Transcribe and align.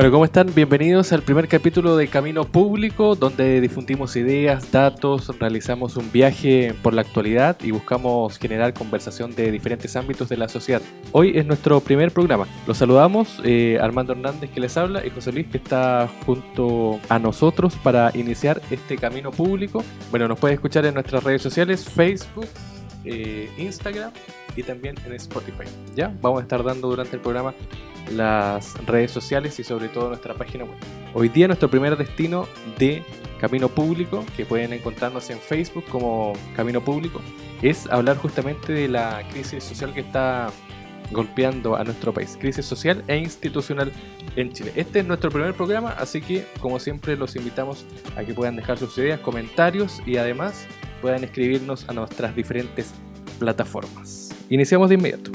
Bueno, 0.00 0.12
¿cómo 0.12 0.24
están? 0.24 0.54
Bienvenidos 0.54 1.12
al 1.12 1.20
primer 1.20 1.46
capítulo 1.46 1.94
de 1.94 2.08
Camino 2.08 2.46
Público, 2.46 3.16
donde 3.16 3.60
difundimos 3.60 4.16
ideas, 4.16 4.72
datos, 4.72 5.38
realizamos 5.38 5.98
un 5.98 6.10
viaje 6.10 6.74
por 6.82 6.94
la 6.94 7.02
actualidad 7.02 7.58
y 7.62 7.70
buscamos 7.70 8.38
generar 8.38 8.72
conversación 8.72 9.34
de 9.34 9.52
diferentes 9.52 9.94
ámbitos 9.96 10.30
de 10.30 10.38
la 10.38 10.48
sociedad. 10.48 10.80
Hoy 11.12 11.36
es 11.36 11.44
nuestro 11.44 11.80
primer 11.80 12.12
programa. 12.12 12.46
Los 12.66 12.78
saludamos, 12.78 13.42
eh, 13.44 13.78
Armando 13.78 14.14
Hernández 14.14 14.48
que 14.48 14.60
les 14.60 14.74
habla 14.78 15.04
y 15.06 15.10
José 15.10 15.32
Luis 15.32 15.48
que 15.48 15.58
está 15.58 16.08
junto 16.24 16.98
a 17.10 17.18
nosotros 17.18 17.74
para 17.82 18.10
iniciar 18.14 18.62
este 18.70 18.96
Camino 18.96 19.30
Público. 19.30 19.84
Bueno, 20.10 20.28
nos 20.28 20.38
puede 20.38 20.54
escuchar 20.54 20.86
en 20.86 20.94
nuestras 20.94 21.22
redes 21.22 21.42
sociales, 21.42 21.84
Facebook, 21.84 22.48
eh, 23.04 23.50
Instagram 23.58 24.12
y 24.56 24.62
también 24.62 24.96
en 25.04 25.12
Spotify. 25.14 25.64
¿Ya? 25.94 26.14
Vamos 26.20 26.40
a 26.40 26.42
estar 26.42 26.62
dando 26.62 26.88
durante 26.88 27.16
el 27.16 27.22
programa 27.22 27.54
las 28.10 28.74
redes 28.86 29.10
sociales 29.10 29.58
y 29.58 29.64
sobre 29.64 29.88
todo 29.88 30.08
nuestra 30.08 30.34
página 30.34 30.64
web. 30.64 30.76
Hoy 31.14 31.28
día 31.28 31.46
nuestro 31.46 31.70
primer 31.70 31.96
destino 31.96 32.46
de 32.78 33.02
Camino 33.40 33.68
Público, 33.68 34.24
que 34.36 34.44
pueden 34.44 34.72
encontrarnos 34.72 35.30
en 35.30 35.38
Facebook 35.38 35.84
como 35.90 36.32
Camino 36.56 36.80
Público, 36.80 37.20
es 37.62 37.86
hablar 37.86 38.16
justamente 38.16 38.72
de 38.72 38.88
la 38.88 39.22
crisis 39.30 39.64
social 39.64 39.92
que 39.94 40.00
está 40.00 40.50
golpeando 41.10 41.76
a 41.76 41.84
nuestro 41.84 42.12
país, 42.12 42.36
crisis 42.38 42.64
social 42.64 43.02
e 43.08 43.16
institucional 43.16 43.92
en 44.36 44.52
Chile. 44.52 44.72
Este 44.76 45.00
es 45.00 45.06
nuestro 45.06 45.30
primer 45.30 45.54
programa, 45.54 45.90
así 45.98 46.20
que 46.20 46.46
como 46.60 46.78
siempre 46.78 47.16
los 47.16 47.34
invitamos 47.36 47.84
a 48.16 48.22
que 48.24 48.32
puedan 48.32 48.56
dejar 48.56 48.78
sus 48.78 48.96
ideas, 48.98 49.20
comentarios 49.20 50.00
y 50.06 50.16
además 50.18 50.66
puedan 51.00 51.24
escribirnos 51.24 51.88
a 51.88 51.92
nuestras 51.92 52.34
diferentes 52.36 52.92
plataformas. 53.38 54.29
Iniciamos 54.52 54.88
de 54.88 54.96
inmediato. 54.96 55.30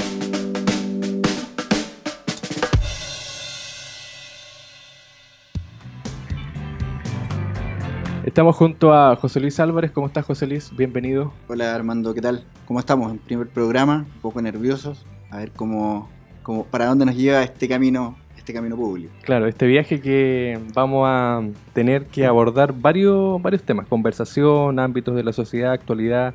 Estamos 8.26 8.58
junto 8.58 8.94
a 8.94 9.16
José 9.16 9.40
Luis 9.40 9.58
Álvarez. 9.62 9.92
¿Cómo 9.92 10.08
estás, 10.08 10.26
José 10.26 10.48
Luis? 10.48 10.70
Bienvenido. 10.76 11.32
Hola, 11.48 11.74
Armando, 11.74 12.14
¿qué 12.14 12.20
tal? 12.20 12.44
¿Cómo 12.66 12.82
estamos? 12.82 13.10
En 13.10 13.20
primer 13.20 13.48
programa, 13.48 14.06
un 14.16 14.22
poco 14.22 14.42
nerviosos. 14.42 15.06
A 15.30 15.38
ver 15.38 15.52
cómo, 15.52 16.10
cómo 16.44 16.66
para 16.66 16.88
dónde 16.88 17.06
nos 17.06 17.16
lleva 17.16 17.42
este 17.42 17.70
camino, 17.70 18.18
este 18.36 18.54
camino 18.54 18.76
público. 18.76 19.14
Claro, 19.24 19.48
este 19.48 19.66
viaje 19.66 20.02
que 20.02 20.60
vamos 20.74 21.06
a 21.08 21.42
tener 21.72 22.08
que 22.08 22.26
abordar 22.26 22.74
varios, 22.74 23.42
varios 23.42 23.64
temas: 23.64 23.88
conversación, 23.88 24.78
ámbitos 24.78 25.16
de 25.16 25.24
la 25.24 25.32
sociedad, 25.32 25.72
actualidad, 25.72 26.34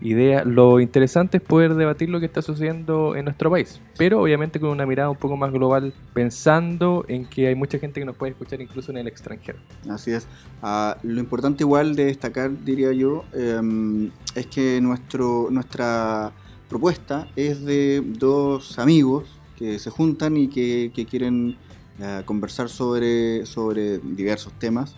idea. 0.00 0.44
Lo 0.44 0.80
interesante 0.80 1.38
es 1.38 1.42
poder 1.42 1.74
debatir 1.74 2.08
lo 2.08 2.20
que 2.20 2.26
está 2.26 2.42
sucediendo 2.42 3.16
en 3.16 3.24
nuestro 3.24 3.50
país, 3.50 3.80
pero 3.96 4.22
obviamente 4.22 4.60
con 4.60 4.70
una 4.70 4.86
mirada 4.86 5.10
un 5.10 5.16
poco 5.16 5.36
más 5.36 5.52
global, 5.52 5.92
pensando 6.14 7.04
en 7.08 7.26
que 7.26 7.48
hay 7.48 7.54
mucha 7.54 7.78
gente 7.78 8.00
que 8.00 8.06
nos 8.06 8.16
puede 8.16 8.32
escuchar 8.32 8.60
incluso 8.60 8.90
en 8.90 8.98
el 8.98 9.08
extranjero. 9.08 9.58
Así 9.88 10.12
es. 10.12 10.26
Ah, 10.62 10.96
lo 11.02 11.20
importante 11.20 11.64
igual 11.64 11.94
de 11.96 12.06
destacar, 12.06 12.50
diría 12.64 12.92
yo, 12.92 13.24
em, 13.32 14.10
es 14.34 14.46
que 14.46 14.80
nuestro, 14.80 15.48
nuestra 15.50 16.32
propuesta 16.68 17.28
es 17.36 17.64
de 17.64 18.02
dos 18.04 18.78
amigos 18.78 19.40
que 19.56 19.78
se 19.78 19.90
juntan 19.90 20.36
y 20.36 20.48
que, 20.48 20.90
quieren 21.08 21.56
ah, 22.00 22.22
conversar 22.24 22.68
sobre, 22.68 23.44
sobre 23.46 23.98
diversos 23.98 24.52
temas. 24.58 24.96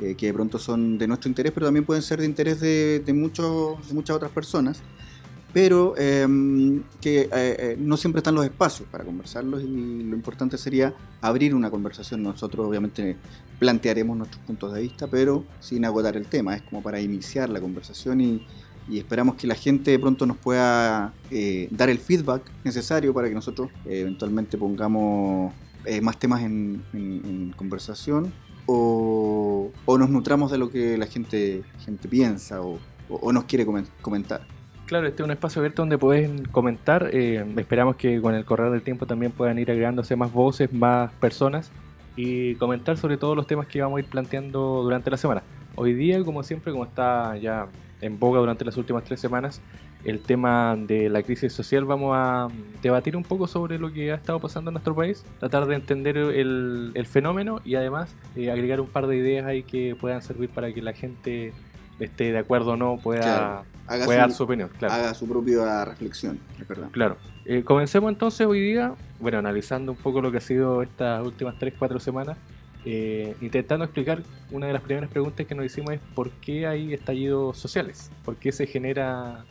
Eh, 0.00 0.16
que 0.16 0.26
de 0.26 0.34
pronto 0.34 0.58
son 0.58 0.98
de 0.98 1.06
nuestro 1.06 1.28
interés, 1.28 1.52
pero 1.52 1.66
también 1.66 1.84
pueden 1.84 2.02
ser 2.02 2.18
de 2.18 2.26
interés 2.26 2.58
de, 2.60 3.12
muchos, 3.14 3.78
muchas 3.92 4.16
otras 4.16 4.32
personas, 4.32 4.80
pero 5.52 5.96
em, 5.96 6.82
que 7.00 7.20
eh, 7.20 7.28
eh, 7.32 7.76
no 7.78 7.96
siempre 7.96 8.18
están 8.18 8.34
los 8.34 8.44
espacios 8.44 8.88
para 8.88 9.04
conversarlos 9.04 9.62
y 9.62 10.02
lo 10.02 10.16
importante 10.16 10.58
sería 10.58 10.92
abrir 11.20 11.54
una 11.54 11.70
conversación. 11.70 12.24
Nosotros 12.24 12.66
obviamente 12.66 13.16
plantearemos 13.60 14.16
nuestros 14.16 14.42
puntos 14.44 14.74
de 14.74 14.82
vista, 14.82 15.06
pero 15.06 15.44
sin 15.60 15.84
agotar 15.84 16.16
el 16.16 16.26
tema, 16.26 16.56
es 16.56 16.62
como 16.62 16.82
para 16.82 17.00
iniciar 17.00 17.48
la 17.48 17.60
conversación 17.60 18.20
y, 18.20 18.44
y 18.88 18.98
esperamos 18.98 19.36
que 19.36 19.46
la 19.46 19.54
gente 19.54 19.92
de 19.92 20.00
pronto 20.00 20.26
nos 20.26 20.38
pueda 20.38 21.14
dar 21.70 21.88
el 21.88 22.00
feedback 22.00 22.50
necesario 22.64 23.14
para 23.14 23.28
que 23.28 23.34
nosotros 23.34 23.70
eventualmente 23.84 24.58
pongamos 24.58 25.54
más 26.02 26.18
temas 26.18 26.42
en 26.42 27.54
conversación 27.56 28.32
o, 28.66 29.70
nos 29.86 30.10
nutramos 30.10 30.50
de 30.50 30.58
lo 30.58 30.70
que 30.70 30.96
la 30.98 31.06
gente, 31.06 31.62
gente 31.84 32.08
piensa 32.08 32.60
o, 32.60 32.78
nos 33.32 33.44
quiere 33.44 33.66
comentar. 34.00 34.40
Claro, 34.86 35.06
este 35.06 35.22
es 35.22 35.24
un 35.24 35.30
espacio 35.30 35.60
abierto 35.60 35.82
donde 35.82 35.96
pueden 35.96 36.44
comentar. 36.46 37.08
Eh, 37.12 37.44
esperamos 37.56 37.96
que 37.96 38.20
con 38.20 38.34
el 38.34 38.44
correr 38.44 38.70
del 38.70 38.82
tiempo 38.82 39.06
también 39.06 39.32
puedan 39.32 39.58
ir 39.58 39.70
agregándose 39.70 40.14
más 40.16 40.32
voces, 40.32 40.72
más 40.72 41.10
personas 41.12 41.70
y 42.16 42.54
comentar 42.56 42.96
sobre 42.96 43.16
todos 43.16 43.36
los 43.36 43.46
temas 43.46 43.66
que 43.66 43.80
vamos 43.80 43.96
a 43.96 44.00
ir 44.00 44.06
planteando 44.06 44.82
durante 44.82 45.10
la 45.10 45.16
semana. 45.16 45.42
Hoy 45.74 45.94
día, 45.94 46.22
como 46.22 46.42
siempre, 46.42 46.70
como 46.70 46.84
está 46.84 47.36
ya 47.38 47.66
en 48.00 48.18
boga 48.18 48.40
durante 48.40 48.64
las 48.64 48.76
últimas 48.76 49.04
tres 49.04 49.20
semanas, 49.20 49.60
el 50.04 50.20
tema 50.20 50.76
de 50.76 51.08
la 51.08 51.22
crisis 51.22 51.52
social, 51.52 51.84
vamos 51.84 52.12
a 52.14 52.48
debatir 52.82 53.16
un 53.16 53.22
poco 53.22 53.46
sobre 53.46 53.78
lo 53.78 53.92
que 53.92 54.12
ha 54.12 54.16
estado 54.16 54.38
pasando 54.38 54.70
en 54.70 54.74
nuestro 54.74 54.94
país, 54.94 55.24
tratar 55.40 55.66
de 55.66 55.74
entender 55.74 56.16
el, 56.16 57.06
fenómeno 57.06 57.60
y 57.64 57.74
además 57.74 58.14
eh, 58.36 58.50
agregar 58.50 58.80
un 58.80 58.88
par 58.88 59.06
de 59.06 59.16
ideas 59.16 59.46
ahí 59.46 59.62
que 59.62 59.96
puedan 59.98 60.22
servir 60.22 60.50
para 60.50 60.72
que 60.72 60.82
la 60.82 60.92
gente 60.92 61.52
esté 61.98 62.32
de 62.32 62.38
acuerdo 62.38 62.72
o 62.72 62.76
no, 62.76 62.98
pueda, 62.98 63.64
dar 63.86 64.32
su 64.32 64.42
opinión. 64.44 64.70
Haga 64.80 65.14
su 65.14 65.28
propia 65.28 65.84
reflexión, 65.84 66.38
Claro. 66.92 67.16
Eh, 67.44 67.62
comencemos 67.62 68.10
entonces 68.10 68.46
hoy 68.46 68.60
día, 68.60 68.94
bueno, 69.20 69.38
analizando 69.38 69.92
un 69.92 69.98
poco 69.98 70.20
lo 70.20 70.30
que 70.30 70.38
ha 70.38 70.42
sido 70.42 70.82
estas 70.82 71.24
últimas 71.24 71.56
3-4 71.56 71.98
semanas. 71.98 72.36
Eh, 72.86 73.34
intentando 73.40 73.86
explicar 73.86 74.22
una 74.50 74.66
de 74.66 74.74
las 74.74 74.82
primeras 74.82 75.08
preguntas 75.08 75.46
que 75.46 75.54
nos 75.54 75.64
hicimos 75.64 75.94
es 75.94 76.00
por 76.14 76.30
qué 76.32 76.66
hay 76.66 76.92
estallidos 76.92 77.56
sociales, 77.56 78.10
por 78.26 78.36
qué 78.36 78.52
se 78.52 78.66
genera 78.66 79.46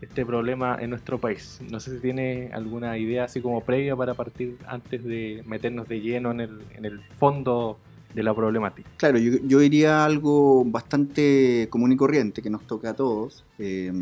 este 0.00 0.24
problema 0.24 0.76
en 0.80 0.90
nuestro 0.90 1.18
país. 1.18 1.60
No 1.70 1.80
sé 1.80 1.94
si 1.94 2.00
tiene 2.00 2.50
alguna 2.52 2.96
idea 2.98 3.24
así 3.24 3.40
como 3.40 3.60
previa 3.62 3.96
para 3.96 4.14
partir 4.14 4.56
antes 4.66 5.04
de 5.04 5.42
meternos 5.46 5.88
de 5.88 6.00
lleno 6.00 6.30
en 6.30 6.40
el, 6.40 6.62
en 6.74 6.84
el 6.84 7.00
fondo 7.18 7.78
de 8.14 8.22
la 8.22 8.34
problemática. 8.34 8.88
Claro, 8.96 9.18
yo, 9.18 9.38
yo 9.44 9.60
diría 9.60 10.04
algo 10.04 10.64
bastante 10.64 11.68
común 11.70 11.92
y 11.92 11.96
corriente 11.96 12.42
que 12.42 12.50
nos 12.50 12.66
toca 12.66 12.90
a 12.90 12.94
todos, 12.94 13.44
eh, 13.58 13.92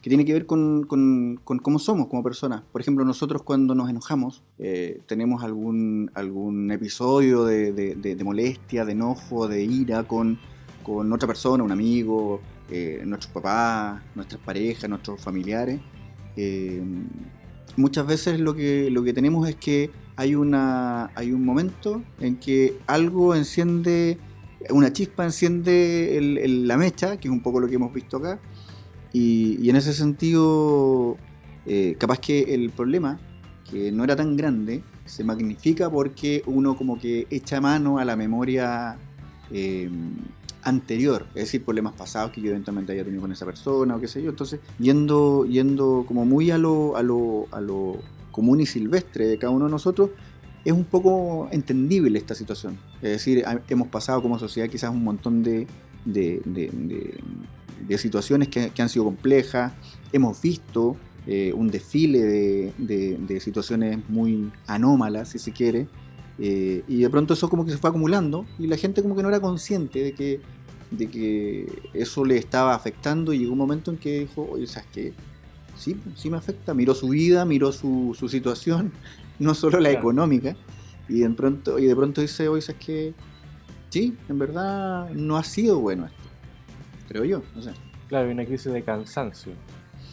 que 0.00 0.10
tiene 0.10 0.24
que 0.24 0.32
ver 0.32 0.46
con, 0.46 0.84
con, 0.84 1.38
cómo 1.44 1.78
somos 1.78 2.08
como 2.08 2.22
personas. 2.22 2.62
Por 2.72 2.80
ejemplo, 2.80 3.04
nosotros 3.04 3.42
cuando 3.42 3.74
nos 3.74 3.88
enojamos, 3.88 4.42
eh, 4.58 5.00
tenemos 5.06 5.44
algún, 5.44 6.10
algún 6.14 6.70
episodio 6.72 7.44
de, 7.44 7.72
de, 7.72 7.94
de, 7.94 8.24
molestia, 8.24 8.84
de 8.84 8.92
enojo, 8.92 9.46
de 9.46 9.62
ira 9.62 10.02
con, 10.02 10.38
con 10.82 11.12
otra 11.12 11.28
persona, 11.28 11.62
un 11.62 11.72
amigo, 11.72 12.40
eh, 12.74 13.02
nuestros 13.04 13.30
papás, 13.34 14.00
nuestras 14.14 14.40
parejas, 14.40 14.88
nuestros 14.88 15.20
familiares. 15.20 15.78
Eh, 16.36 16.82
muchas 17.76 18.06
veces 18.06 18.40
lo 18.40 18.54
que, 18.54 18.88
lo 18.90 19.04
que 19.04 19.12
tenemos 19.12 19.46
es 19.46 19.56
que 19.56 19.90
hay, 20.16 20.34
una, 20.34 21.10
hay 21.14 21.32
un 21.32 21.44
momento 21.44 22.02
en 22.18 22.36
que 22.36 22.78
algo 22.86 23.34
enciende, 23.34 24.16
una 24.70 24.90
chispa 24.90 25.22
enciende 25.22 26.18
la 26.64 26.78
mecha, 26.78 27.18
que 27.18 27.28
es 27.28 27.32
un 27.32 27.42
poco 27.42 27.60
lo 27.60 27.68
que 27.68 27.74
hemos 27.74 27.92
visto 27.92 28.16
acá, 28.16 28.40
y, 29.12 29.68
en 29.68 29.76
ese 29.76 29.92
sentido, 29.92 31.18
eh, 31.66 31.96
capaz 31.98 32.20
que 32.20 32.54
el 32.54 32.70
problema, 32.70 33.20
que 33.70 33.92
no 33.92 34.02
era 34.02 34.16
tan 34.16 34.34
grande, 34.34 34.82
se 35.04 35.24
magnifica 35.24 35.90
porque 35.90 36.42
uno 36.46 36.74
como 36.74 36.98
que 36.98 37.26
echa 37.28 37.60
mano 37.60 37.98
a 37.98 38.06
la 38.06 38.16
memoria 38.16 38.96
anterior, 40.62 41.26
es 41.30 41.44
decir, 41.44 41.64
problemas 41.64 41.94
pasados 41.94 42.32
que 42.32 42.40
yo 42.40 42.50
eventualmente 42.50 42.92
haya 42.92 43.04
tenido 43.04 43.22
con 43.22 43.32
esa 43.32 43.44
persona 43.44 43.96
o 43.96 44.00
qué 44.00 44.08
sé 44.08 44.22
yo. 44.22 44.30
Entonces, 44.30 44.60
yendo, 44.78 45.44
yendo 45.46 46.04
como 46.06 46.24
muy 46.24 46.50
a 46.50 46.58
lo, 46.58 46.96
a 46.96 47.02
lo, 47.02 47.46
a 47.50 47.60
lo 47.60 47.98
común 48.30 48.60
y 48.60 48.66
silvestre 48.66 49.26
de 49.26 49.38
cada 49.38 49.52
uno 49.52 49.66
de 49.66 49.70
nosotros, 49.70 50.10
es 50.64 50.72
un 50.72 50.84
poco 50.84 51.48
entendible 51.50 52.18
esta 52.18 52.34
situación. 52.34 52.78
Es 52.96 53.10
decir, 53.10 53.44
hemos 53.68 53.88
pasado 53.88 54.22
como 54.22 54.38
sociedad 54.38 54.68
quizás 54.68 54.90
un 54.90 55.02
montón 55.02 55.42
de, 55.42 55.66
de, 56.04 57.18
situaciones 57.98 58.48
que, 58.48 58.70
que, 58.70 58.82
han 58.82 58.88
sido 58.88 59.04
complejas, 59.04 59.72
hemos 60.12 60.40
visto 60.40 60.96
eh, 61.26 61.52
un 61.54 61.70
desfile 61.70 62.72
de, 62.78 63.40
situaciones 63.40 63.98
muy 64.08 64.50
anómalas, 64.66 65.30
si 65.30 65.38
se 65.38 65.52
quiere, 65.52 65.86
eh, 66.38 66.82
y 66.88 67.02
de 67.02 67.10
pronto 67.10 67.34
eso 67.34 67.48
como 67.48 67.64
que 67.64 67.72
se 67.72 67.78
fue 67.78 67.90
acumulando 67.90 68.46
y 68.58 68.66
la 68.66 68.76
gente 68.76 69.02
como 69.02 69.14
que 69.16 69.22
no 69.22 69.28
era 69.28 69.40
consciente 69.40 70.02
de 70.02 70.14
que 70.14 70.40
de 70.90 71.08
que 71.08 71.66
eso 71.94 72.22
le 72.24 72.36
estaba 72.36 72.74
afectando 72.74 73.32
y 73.32 73.38
llegó 73.38 73.52
un 73.52 73.58
momento 73.58 73.90
en 73.90 73.96
que 73.96 74.20
dijo, 74.20 74.46
oye, 74.50 74.66
¿sabes 74.66 74.88
qué? 74.92 75.14
Sí, 75.74 75.94
pues, 75.94 76.20
sí 76.20 76.28
me 76.28 76.36
afecta. 76.36 76.74
Miró 76.74 76.94
su 76.94 77.08
vida, 77.08 77.46
miró 77.46 77.72
su, 77.72 78.14
su 78.18 78.28
situación, 78.28 78.92
no 79.38 79.54
solo 79.54 79.80
la 79.80 79.88
Claro. 79.88 80.00
económica, 80.00 80.54
y 81.08 81.20
de 81.20 81.30
pronto, 81.30 81.78
y 81.78 81.86
de 81.86 81.96
pronto 81.96 82.20
dice, 82.20 82.46
oye, 82.48 82.60
¿sabes 82.60 82.82
qué? 82.84 83.14
Sí, 83.88 84.14
en 84.28 84.38
verdad 84.38 85.08
no 85.12 85.38
ha 85.38 85.44
sido 85.44 85.78
bueno 85.80 86.04
esto. 86.04 86.18
Creo 87.08 87.24
yo, 87.24 87.42
no 87.54 87.62
sé. 87.62 87.70
Claro, 88.08 88.26
hay 88.26 88.32
una 88.34 88.44
crisis 88.44 88.70
de 88.70 88.82
cansancio, 88.82 89.52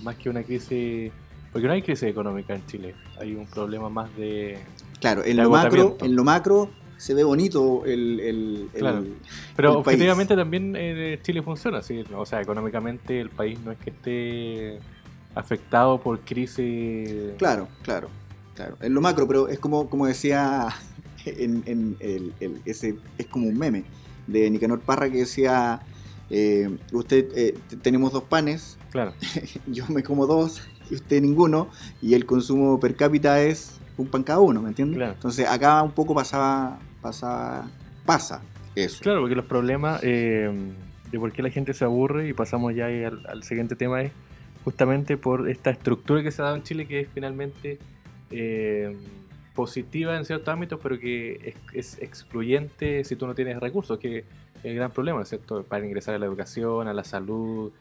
más 0.01 0.15
que 0.15 0.29
una 0.29 0.43
crisis... 0.43 1.11
Porque 1.51 1.67
no 1.67 1.73
hay 1.73 1.81
crisis 1.81 2.03
económica 2.03 2.55
en 2.55 2.65
Chile, 2.67 2.95
hay 3.19 3.35
un 3.35 3.47
problema 3.47 3.89
más 3.89 4.15
de... 4.15 4.59
Claro, 4.99 5.23
en 5.23 5.37
lo 5.37 5.49
macro, 5.49 5.97
en 6.01 6.15
lo 6.15 6.23
macro 6.23 6.69
se 6.97 7.13
ve 7.13 7.23
bonito 7.23 7.85
el, 7.85 8.19
el- 8.19 8.69
el- 8.73 8.79
Claro. 8.79 9.05
Pero 9.55 9.71
el 9.71 9.77
objetivamente 9.77 10.35
también 10.35 10.75
eh, 10.77 11.17
Chile 11.23 11.41
funciona, 11.41 11.81
¿sí? 11.81 12.03
o 12.13 12.25
sea, 12.25 12.41
económicamente 12.41 13.21
el 13.21 13.29
país 13.29 13.57
no 13.63 13.71
es 13.71 13.77
que 13.77 13.89
esté 13.91 14.79
afectado 15.35 16.01
por 16.01 16.19
crisis... 16.19 17.09
Claro, 17.37 17.67
claro, 17.83 18.09
claro. 18.55 18.77
En 18.81 18.93
lo 18.93 18.99
macro, 19.01 19.27
pero 19.27 19.47
es 19.47 19.59
como, 19.59 19.89
como 19.89 20.07
decía 20.07 20.67
en, 21.25 21.63
en 21.65 21.95
el, 21.99 22.33
el- 22.41 22.61
ese 22.65 22.95
es 23.17 23.25
como 23.27 23.47
un 23.47 23.57
meme 23.57 23.85
de 24.27 24.49
Nicanor 24.49 24.81
Parra 24.81 25.09
que 25.09 25.19
decía 25.19 25.79
eh, 26.29 26.69
usted 26.91 27.27
eh, 27.35 27.57
tenemos 27.81 28.11
dos 28.11 28.23
panes, 28.23 28.77
Claro, 28.91 29.13
yo 29.67 29.85
me 29.89 30.03
como 30.03 30.27
dos 30.27 30.61
y 30.91 30.95
usted 30.95 31.21
ninguno, 31.21 31.69
y 32.01 32.13
el 32.15 32.25
consumo 32.25 32.79
per 32.79 32.95
cápita 32.95 33.41
es 33.41 33.79
un 33.99 34.07
pan 34.07 34.23
cada 34.23 34.39
uno, 34.39 34.61
¿me 34.61 34.69
entiende? 34.69 34.95
Claro. 34.97 35.13
Entonces 35.13 35.47
acá 35.47 35.83
un 35.83 35.91
poco 35.91 36.15
pasaba, 36.15 36.79
pasaba, 37.01 37.69
pasa 38.05 38.41
eso. 38.75 39.01
claro, 39.01 39.21
porque 39.21 39.35
los 39.35 39.45
problemas 39.45 39.99
eh, 40.03 40.49
de 41.11 41.19
por 41.19 41.31
qué 41.31 41.43
la 41.43 41.49
gente 41.49 41.73
se 41.73 41.83
aburre, 41.85 42.29
y 42.29 42.33
pasamos 42.33 42.73
ya 42.73 42.85
al, 42.85 43.25
al 43.27 43.43
siguiente 43.43 43.75
tema, 43.75 44.01
es 44.01 44.11
justamente 44.63 45.17
por 45.17 45.49
esta 45.49 45.69
estructura 45.69 46.23
que 46.23 46.31
se 46.31 46.41
ha 46.41 46.45
dado 46.45 46.57
en 46.57 46.63
Chile 46.63 46.87
que 46.87 47.01
es 47.01 47.09
finalmente 47.13 47.79
eh, 48.31 48.95
positiva 49.53 50.17
en 50.17 50.25
ciertos 50.25 50.47
ámbitos, 50.47 50.79
pero 50.81 50.97
que 50.99 51.55
es, 51.73 51.95
es 51.95 52.01
excluyente 52.01 53.03
si 53.03 53.15
tú 53.15 53.27
no 53.27 53.35
tienes 53.35 53.59
recursos, 53.59 53.99
que 53.99 54.19
es 54.19 54.25
el 54.63 54.75
gran 54.75 54.91
problema, 54.91 55.25
¿cierto? 55.25 55.63
Para 55.63 55.85
ingresar 55.85 56.15
a 56.15 56.19
la 56.19 56.25
educación, 56.25 56.87
a 56.87 56.93
la 56.93 57.03
salud, 57.03 57.71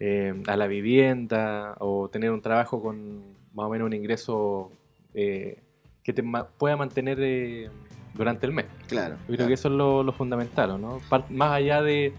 eh, 0.00 0.34
a 0.46 0.56
la 0.56 0.66
vivienda, 0.66 1.76
o 1.78 2.08
tener 2.08 2.30
un 2.32 2.40
trabajo 2.40 2.82
con 2.82 3.22
más 3.54 3.66
o 3.66 3.68
menos 3.68 3.86
un 3.86 3.92
ingreso 3.92 4.72
eh, 5.14 5.60
que 6.08 6.14
te 6.14 6.22
ma- 6.22 6.46
pueda 6.46 6.74
mantener 6.74 7.18
eh, 7.20 7.68
durante 8.14 8.46
el 8.46 8.52
mes. 8.52 8.64
Claro. 8.86 9.16
Yo 9.16 9.24
creo 9.26 9.36
claro. 9.36 9.48
que 9.48 9.52
eso 9.54 9.68
es 9.68 9.74
lo, 9.74 10.02
lo 10.02 10.12
fundamental, 10.14 10.80
¿no? 10.80 11.00
Más 11.28 11.52
allá 11.52 11.82
de, 11.82 12.14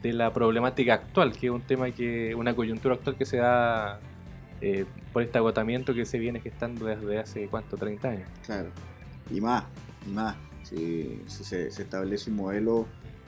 de 0.00 0.12
la 0.14 0.32
problemática 0.32 0.94
actual, 0.94 1.32
que 1.36 1.48
es 1.48 1.52
un 1.52 1.60
tema 1.60 1.90
que, 1.90 2.34
una 2.34 2.54
coyuntura 2.56 2.94
actual 2.94 3.16
que 3.16 3.26
se 3.26 3.36
da 3.36 4.00
eh, 4.62 4.86
por 5.12 5.22
este 5.22 5.36
agotamiento 5.36 5.92
que 5.92 6.06
se 6.06 6.18
viene 6.18 6.40
gestando 6.40 6.86
desde 6.86 7.18
hace, 7.18 7.46
¿cuánto? 7.48 7.76
30 7.76 8.08
años. 8.08 8.28
Claro. 8.46 8.70
Y 9.30 9.42
más, 9.42 9.64
y 10.08 10.10
más. 10.10 10.36
Si, 10.62 11.20
si 11.26 11.44
se, 11.44 11.70
se 11.70 11.82
establece 11.82 12.30
un 12.30 12.36
modelo 12.36 12.86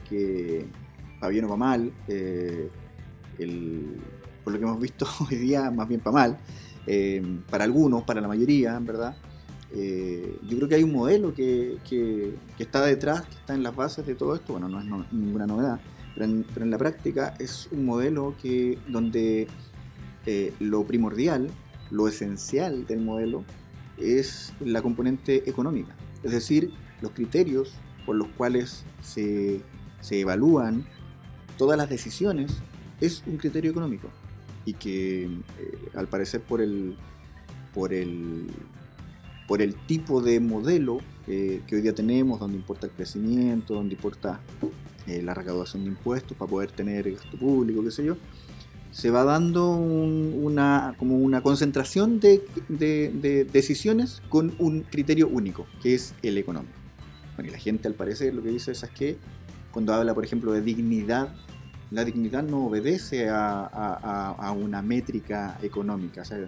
que, 0.08 0.64
para 1.20 1.28
bien 1.30 1.44
o 1.44 1.48
para 1.48 1.58
mal, 1.58 1.92
eh, 2.08 2.70
el- 3.38 4.00
por 4.42 4.54
lo 4.54 4.58
que 4.58 4.64
hemos 4.64 4.80
visto 4.80 5.06
hoy 5.30 5.36
día, 5.36 5.70
más 5.70 5.86
bien 5.86 6.00
para 6.00 6.14
mal, 6.14 6.38
eh, 6.86 7.22
para 7.50 7.64
algunos, 7.64 8.02
para 8.04 8.22
la 8.22 8.28
mayoría, 8.28 8.74
en 8.76 8.86
verdad, 8.86 9.14
eh, 9.72 10.38
yo 10.48 10.56
creo 10.56 10.68
que 10.68 10.74
hay 10.76 10.82
un 10.82 10.92
modelo 10.92 11.34
que, 11.34 11.78
que- 11.88 12.34
está 12.58 12.84
detrás, 12.84 13.22
que 13.26 13.34
está 13.34 13.54
en 13.54 13.62
las 13.62 13.74
bases 13.74 14.06
de 14.06 14.14
todo 14.14 14.34
esto. 14.34 14.52
Bueno, 14.54 14.68
no 14.68 14.80
es 15.02 15.12
ninguna 15.12 15.46
novedad, 15.46 15.80
pero 16.14 16.24
en, 16.26 16.44
pero 16.52 16.64
en 16.64 16.70
la 16.70 16.78
práctica 16.78 17.34
es 17.38 17.68
un 17.72 17.84
modelo 17.84 18.34
que 18.40 18.78
donde 18.88 19.48
eh, 20.26 20.52
lo 20.60 20.84
primordial, 20.84 21.48
lo 21.90 22.08
esencial 22.08 22.86
del 22.86 23.00
modelo 23.00 23.44
es 23.98 24.52
la 24.60 24.82
componente 24.82 25.48
económica, 25.48 25.94
es 26.22 26.32
decir, 26.32 26.70
los 27.00 27.12
criterios 27.12 27.72
por 28.04 28.16
los 28.16 28.28
cuales 28.28 28.84
se, 29.02 29.60
se 30.00 30.20
evalúan 30.20 30.84
todas 31.56 31.78
las 31.78 31.88
decisiones 31.88 32.52
es 33.00 33.22
un 33.26 33.36
criterio 33.36 33.70
económico 33.70 34.08
y 34.64 34.74
que 34.74 35.24
eh, 35.24 35.30
al 35.94 36.06
parecer 36.08 36.40
por 36.40 36.60
el 36.60 36.96
por 37.74 37.92
el 37.92 38.46
por 39.46 39.62
el 39.62 39.74
tipo 39.74 40.20
de 40.22 40.40
modelo 40.40 40.98
eh, 41.28 41.60
que 41.66 41.76
hoy 41.76 41.82
día 41.82 41.94
tenemos 41.94 42.38
donde 42.40 42.56
importa 42.56 42.86
el 42.86 42.92
crecimiento 42.92 43.74
donde 43.74 43.94
importa 43.94 44.40
eh, 45.06 45.22
la 45.22 45.34
recaudación 45.34 45.84
de 45.84 45.90
impuestos 45.90 46.36
para 46.36 46.50
poder 46.50 46.70
tener 46.72 47.10
gasto 47.12 47.36
público 47.38 47.82
qué 47.84 47.90
sé 47.90 48.04
yo 48.04 48.16
se 48.92 49.10
va 49.10 49.24
dando 49.24 49.72
un- 49.76 50.40
una, 50.42 50.94
como 50.98 51.18
una 51.18 51.42
concentración 51.42 52.18
de, 52.18 52.42
de- 52.68 53.10
de 53.20 53.44
decisiones 53.44 54.22
con 54.30 54.54
un 54.58 54.82
criterio 54.82 55.28
único, 55.28 55.66
que 55.82 55.94
es 55.94 56.14
el 56.22 56.38
económico. 56.38 56.72
Bueno, 57.34 57.50
y 57.50 57.52
la 57.52 57.58
gente 57.58 57.88
al 57.88 57.94
parecer 57.94 58.32
lo 58.32 58.42
que 58.42 58.48
dice 58.48 58.72
es, 58.72 58.82
que 58.96 59.18
cuando 59.70 59.92
habla, 59.92 60.14
por 60.14 60.24
ejemplo, 60.24 60.50
de 60.52 60.62
dignidad, 60.62 61.28
la 61.90 62.06
dignidad 62.06 62.42
no 62.42 62.64
obedece 62.68 63.28
a, 63.28 63.66
a- 63.66 64.34
a- 64.38 64.52
una 64.52 64.80
métrica 64.80 65.58
económica. 65.62 66.22
O 66.22 66.24
sea, 66.24 66.38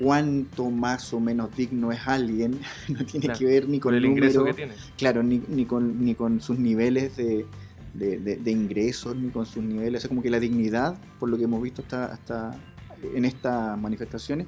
cuánto 0.00 0.70
más 0.70 1.12
o 1.12 1.20
menos 1.20 1.54
digno 1.54 1.92
es 1.92 2.00
alguien 2.08 2.58
no 2.88 3.04
tiene 3.04 3.26
Claro, 3.26 3.38
que 3.38 3.44
ver 3.44 3.68
ni 3.68 3.78
con 3.78 3.94
el 3.94 4.04
ingreso 4.04 4.38
número, 4.40 4.56
que 4.56 4.62
tiene. 4.66 4.74
Claro, 4.96 5.22
ni, 5.22 5.40
ni 5.48 5.66
con, 5.66 6.04
ni 6.04 6.14
con 6.16 6.40
sus 6.40 6.58
niveles 6.58 7.16
de, 7.16 7.46
de, 7.94 8.18
de- 8.18 8.36
de 8.36 8.50
ingresos, 8.50 9.14
ni 9.14 9.28
con 9.30 9.44
sus 9.46 9.62
niveles. 9.62 9.98
O 9.98 10.00
sea, 10.02 10.08
como 10.08 10.22
que 10.22 10.30
la 10.30 10.40
dignidad, 10.40 10.98
por 11.18 11.28
lo 11.28 11.36
que 11.36 11.44
hemos 11.44 11.62
visto 11.62 11.82
hasta, 11.82 12.06
hasta 12.06 12.58
en 13.14 13.24
estas 13.24 13.78
manifestaciones, 13.78 14.46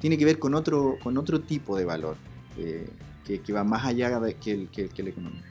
tiene 0.00 0.18
que 0.18 0.24
ver 0.24 0.38
con 0.38 0.54
otro, 0.54 0.96
con 1.02 1.16
otro 1.16 1.40
tipo 1.40 1.76
de 1.76 1.84
valor, 1.84 2.16
eh, 2.58 2.88
que, 3.24 3.40
que 3.40 3.52
va 3.52 3.64
más 3.64 3.84
allá 3.84 4.18
de, 4.20 4.34
que, 4.34 4.52
el, 4.52 4.68
que, 4.68 4.88
que 4.88 5.02
el 5.02 5.08
económico. 5.08 5.44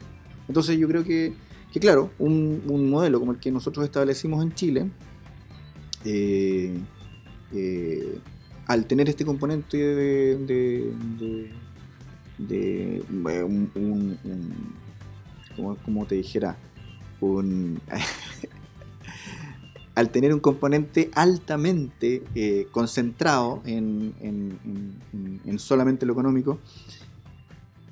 Entonces 0.46 0.78
yo 0.78 0.86
creo 0.88 1.04
que, 1.04 1.32
que 1.72 1.80
claro, 1.80 2.10
un, 2.18 2.62
un 2.68 2.88
modelo 2.90 3.18
como 3.20 3.32
el 3.32 3.38
que 3.38 3.50
nosotros 3.50 3.84
establecimos 3.84 4.42
en 4.42 4.54
Chile, 4.54 4.90
eh, 6.04 6.78
eh, 7.52 8.18
al 8.68 8.86
tener 8.86 9.08
este 9.08 9.24
componente 9.24 9.76
de, 9.76 10.92
de, 12.38 12.96
eh, 12.98 13.42
un, 13.42 14.18
como, 15.84 16.06
te 16.06 16.14
dijera, 16.14 16.56
un, 17.20 17.80
al 19.94 20.10
tener 20.10 20.32
un 20.32 20.40
componente 20.40 21.10
altamente 21.14 22.22
eh, 22.34 22.66
concentrado 22.70 23.62
en, 23.64 24.14
en- 24.20 24.58
en- 24.64 24.94
en- 25.12 25.40
en 25.44 25.58
solamente 25.58 26.06
lo 26.06 26.12
económico, 26.12 26.58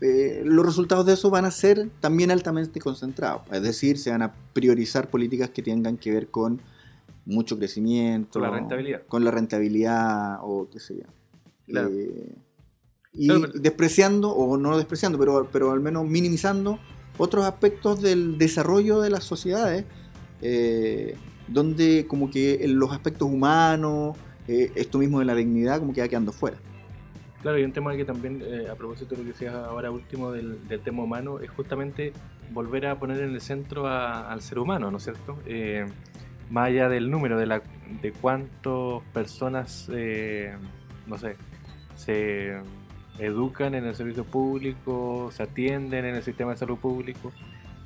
eh, 0.01 0.43
los 0.45 0.65
resultados 0.65 1.07
de 1.07 1.15
eso 1.15 1.31
van 1.31 1.47
a 1.47 1.51
ser 1.51 1.89
también 2.01 2.31
altamente 2.31 2.81
concentrados. 2.81 3.43
Es 3.51 3.63
decir, 3.63 3.99
se 3.99 4.11
van 4.11 4.23
a 4.23 4.35
priorizar 4.53 5.09
políticas 5.09 5.51
que 5.51 5.63
tengan 5.63 5.97
que 5.97 6.13
ver 6.13 6.29
con 6.29 6.61
mucho 7.27 7.59
crecimiento, 7.59 8.39
Con 8.41 8.43
la 8.43 8.51
rentabilidad. 8.51 9.03
con 9.07 9.25
la 9.25 9.31
rentabilidad 9.31 10.39
o 10.43 10.69
qué 10.71 10.81
sé 10.81 10.97
yo. 10.97 11.03
Claro. 11.67 11.89
Eh, 11.93 12.35
y 13.13 13.27
Claro, 13.27 13.41
pero- 13.43 13.53
despreciando, 13.61 14.31
o 14.31 14.57
no 14.57 14.77
despreciando, 14.77 15.19
pero, 15.19 15.49
pero 15.53 15.73
al 15.73 15.81
menos 15.81 16.07
minimizando 16.09 16.79
otros 17.19 17.45
aspectos 17.45 18.01
del 18.03 18.39
desarrollo 18.39 19.01
de 19.01 19.11
las 19.11 19.25
sociedades, 19.25 19.85
eh, 20.43 21.17
donde 21.49 22.07
como 22.07 22.31
que 22.31 22.65
los 22.69 22.93
aspectos 22.93 23.29
humanos, 23.31 24.17
eh, 24.49 24.71
esto 24.75 24.99
mismo 24.99 25.19
de 25.19 25.25
la 25.25 25.35
dignidad, 25.35 25.79
como 25.81 25.93
que 25.93 26.01
va 26.03 26.09
quedando 26.09 26.33
fuera. 26.33 26.59
Claro, 27.43 27.59
y 27.59 27.65
un 27.65 27.73
tema 27.73 27.95
que 27.97 28.05
también, 28.05 28.43
eh, 28.45 28.69
a 28.71 28.75
propósito 28.75 29.11
de 29.11 29.19
lo 29.19 29.23
que 29.25 29.33
decías 29.33 29.55
ahora 29.55 29.91
último 29.91 30.33
del, 30.33 30.67
del 30.69 30.81
tema 30.81 31.03
humano, 31.05 31.39
es 31.41 31.49
justamente 31.51 32.13
volver 32.53 32.87
a 32.87 32.99
poner 32.99 33.21
en 33.23 33.35
el 33.35 33.41
centro 33.41 33.87
a- 33.87 34.31
al 34.31 34.43
ser 34.43 34.59
humano, 34.59 34.91
¿no 34.91 34.99
es 34.99 35.05
cierto? 35.05 35.39
Eh, 35.47 35.87
más 36.51 36.69
allá 36.69 36.89
del 36.89 37.11
número, 37.11 37.39
de, 37.39 37.47
la, 37.47 37.63
de 38.03 38.13
cuántas 38.13 39.03
personas, 39.13 39.91
eh, 39.93 40.55
no 41.07 41.19
sé, 41.19 41.37
se 41.97 42.57
educan 43.19 43.75
en 43.75 43.85
el 43.85 43.95
servicio 43.95 44.25
público, 44.25 45.31
se 45.33 45.43
atienden 45.43 46.05
en 46.05 46.17
el 46.17 46.23
sistema 46.23 46.53
de 46.53 46.59
salud 46.59 46.79
público. 46.79 47.33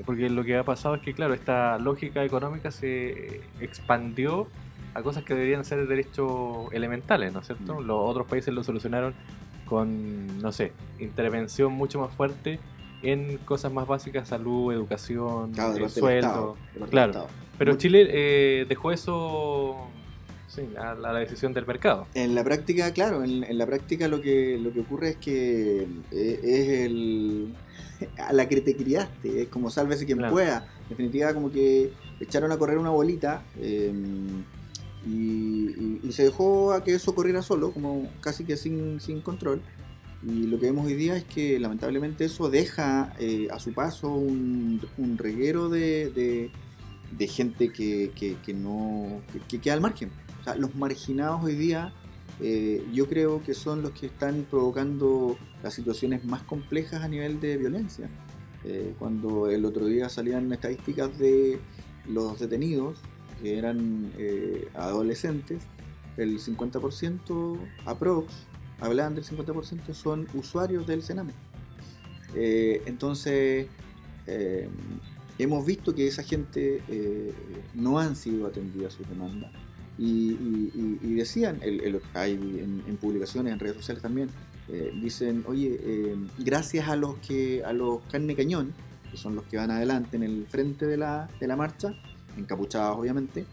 Porque 0.04 0.30
lo 0.30 0.44
que 0.44 0.56
ha 0.56 0.64
pasado 0.64 0.94
es 0.94 1.02
que, 1.02 1.12
claro, 1.12 1.34
esta 1.34 1.78
lógica 1.78 2.24
económica 2.24 2.70
se 2.70 3.42
expandió 3.60 4.48
a 4.94 5.02
cosas 5.02 5.24
que 5.24 5.34
deberían 5.34 5.64
ser 5.64 5.86
derechos 5.86 6.72
elementales, 6.72 7.32
¿no 7.32 7.40
es 7.40 7.46
cierto? 7.46 7.80
Mm. 7.80 7.86
Los 7.86 7.98
otros 7.98 8.26
países 8.26 8.52
lo 8.52 8.64
solucionaron 8.64 9.14
con, 9.66 10.38
no 10.40 10.52
sé, 10.52 10.72
intervención 10.98 11.72
mucho 11.72 12.00
más 12.00 12.12
fuerte 12.14 12.58
en 13.02 13.38
cosas 13.38 13.73
más 13.73 13.87
básicas, 13.87 14.28
salud, 14.28 14.73
educación, 14.73 15.52
Claro, 15.52 15.76
eh, 15.76 15.85
Estado, 15.85 16.00
sueldo. 16.00 16.57
Claro. 16.90 17.26
Pero 17.59 17.76
Chile 17.76 18.09
eh, 18.11 18.66
dejó 18.69 18.92
eso 18.92 19.90
Sí, 20.50 20.62
a, 20.76 20.95
la 20.95 21.14
decisión 21.14 21.54
del 21.54 21.64
mercado. 21.64 22.09
En 22.14 22.35
la 22.35 22.42
práctica, 22.42 22.92
claro, 22.92 23.23
en, 23.23 23.57
la 23.57 23.66
práctica 23.66 24.09
lo 24.09 24.21
que, 24.21 24.59
lo 24.59 24.73
que 24.73 24.80
ocurre 24.80 25.11
es 25.11 25.16
que 25.16 25.87
eh, 26.11 26.40
es 26.42 26.69
el 26.87 27.54
a 28.19 28.33
la 28.33 28.49
que 28.49 28.61
te 28.61 28.75
criaste, 28.75 29.42
es 29.42 29.49
como 29.49 29.71
sálvese 29.71 30.07
quien 30.07 30.19
pueda. 30.28 30.66
En 30.83 30.88
definitiva, 30.88 31.33
como 31.35 31.52
que 31.52 31.92
echaron 32.19 32.50
a 32.50 32.59
correr 32.59 32.78
una 32.78 32.90
bolita 32.90 33.45
em, 33.61 34.42
y, 35.07 36.11
se 36.11 36.25
dejó 36.25 36.73
a 36.73 36.83
que 36.83 36.95
eso 36.95 37.14
corriera 37.14 37.42
solo, 37.42 37.71
como 37.71 38.11
casi 38.21 38.45
que 38.45 38.57
sin, 38.57 38.99
control. 39.23 39.62
Y 40.22 40.46
lo 40.46 40.58
que 40.58 40.66
vemos 40.66 40.86
hoy 40.86 40.94
día 40.94 41.16
es 41.16 41.24
que 41.24 41.58
lamentablemente 41.58 42.26
eso 42.26 42.50
deja 42.50 43.14
eh, 43.18 43.48
a 43.50 43.58
su 43.58 43.72
paso 43.72 44.12
un, 44.12 44.80
reguero 45.16 45.70
de, 45.70 46.50
gente 47.28 47.72
que, 47.72 48.12
no 48.54 49.22
que, 49.48 49.60
queda 49.60 49.74
al 49.74 49.80
margen. 49.80 50.10
O 50.40 50.44
sea, 50.44 50.56
los 50.56 50.74
marginados 50.74 51.42
hoy 51.42 51.54
día 51.54 51.94
eh, 52.38 52.86
yo 52.92 53.08
creo 53.08 53.42
que 53.42 53.54
son 53.54 53.82
los 53.82 53.92
que 53.92 54.06
están 54.06 54.46
provocando 54.48 55.38
las 55.62 55.74
situaciones 55.74 56.24
más 56.24 56.42
complejas 56.42 57.02
a 57.02 57.08
nivel 57.08 57.40
de 57.40 57.56
violencia. 57.56 58.10
Eh, 58.64 58.94
cuando 58.98 59.48
el 59.48 59.64
otro 59.64 59.86
día 59.86 60.10
salían 60.10 60.52
estadísticas 60.52 61.18
de 61.18 61.58
los 62.06 62.38
detenidos, 62.38 62.98
que 63.42 63.56
eran 63.56 64.12
adolescentes, 64.74 65.62
el 66.18 66.38
50% 66.38 67.56
aprox, 67.86 68.34
hablaban 68.80 69.14
del 69.14 69.25
50% 69.25 69.94
son 69.94 70.26
usuarios 70.34 70.87
del 70.87 71.02
Sename. 71.02 71.32
entonces, 72.34 73.66
hemos 75.38 75.66
visto 75.66 75.94
que 75.94 76.06
esa 76.06 76.22
gente 76.22 76.82
no 77.75 77.99
han 77.99 78.16
sido 78.16 78.46
atendidas 78.46 78.94
sus 78.94 79.08
demandas 79.08 79.50
y, 80.02 81.14
decían, 81.14 81.58
el, 81.62 82.00
hay 82.14 82.32
en, 82.32 82.96
publicaciones, 82.96 83.52
en 83.52 83.58
redes 83.58 83.76
sociales 83.76 84.02
también, 84.02 84.30
eh, 84.68 84.92
dicen, 85.02 85.44
oye, 85.46 85.78
eh, 85.82 86.16
gracias 86.38 86.88
a 86.88 86.96
los 86.96 87.16
que 87.18 87.62
a 87.64 87.72
los 87.72 88.00
carne 88.10 88.34
cañón, 88.34 88.72
que 89.10 89.16
son 89.16 89.34
los 89.34 89.44
que 89.44 89.56
van 89.56 89.70
adelante 89.70 90.16
en 90.16 90.22
el 90.22 90.46
frente 90.46 90.87
de 90.87 90.96
la, 90.96 91.28
de 91.38 91.46
la 91.46 91.56
marcha, 91.56 91.94
encapuchados 92.37 92.96
obviamente, 92.96 93.44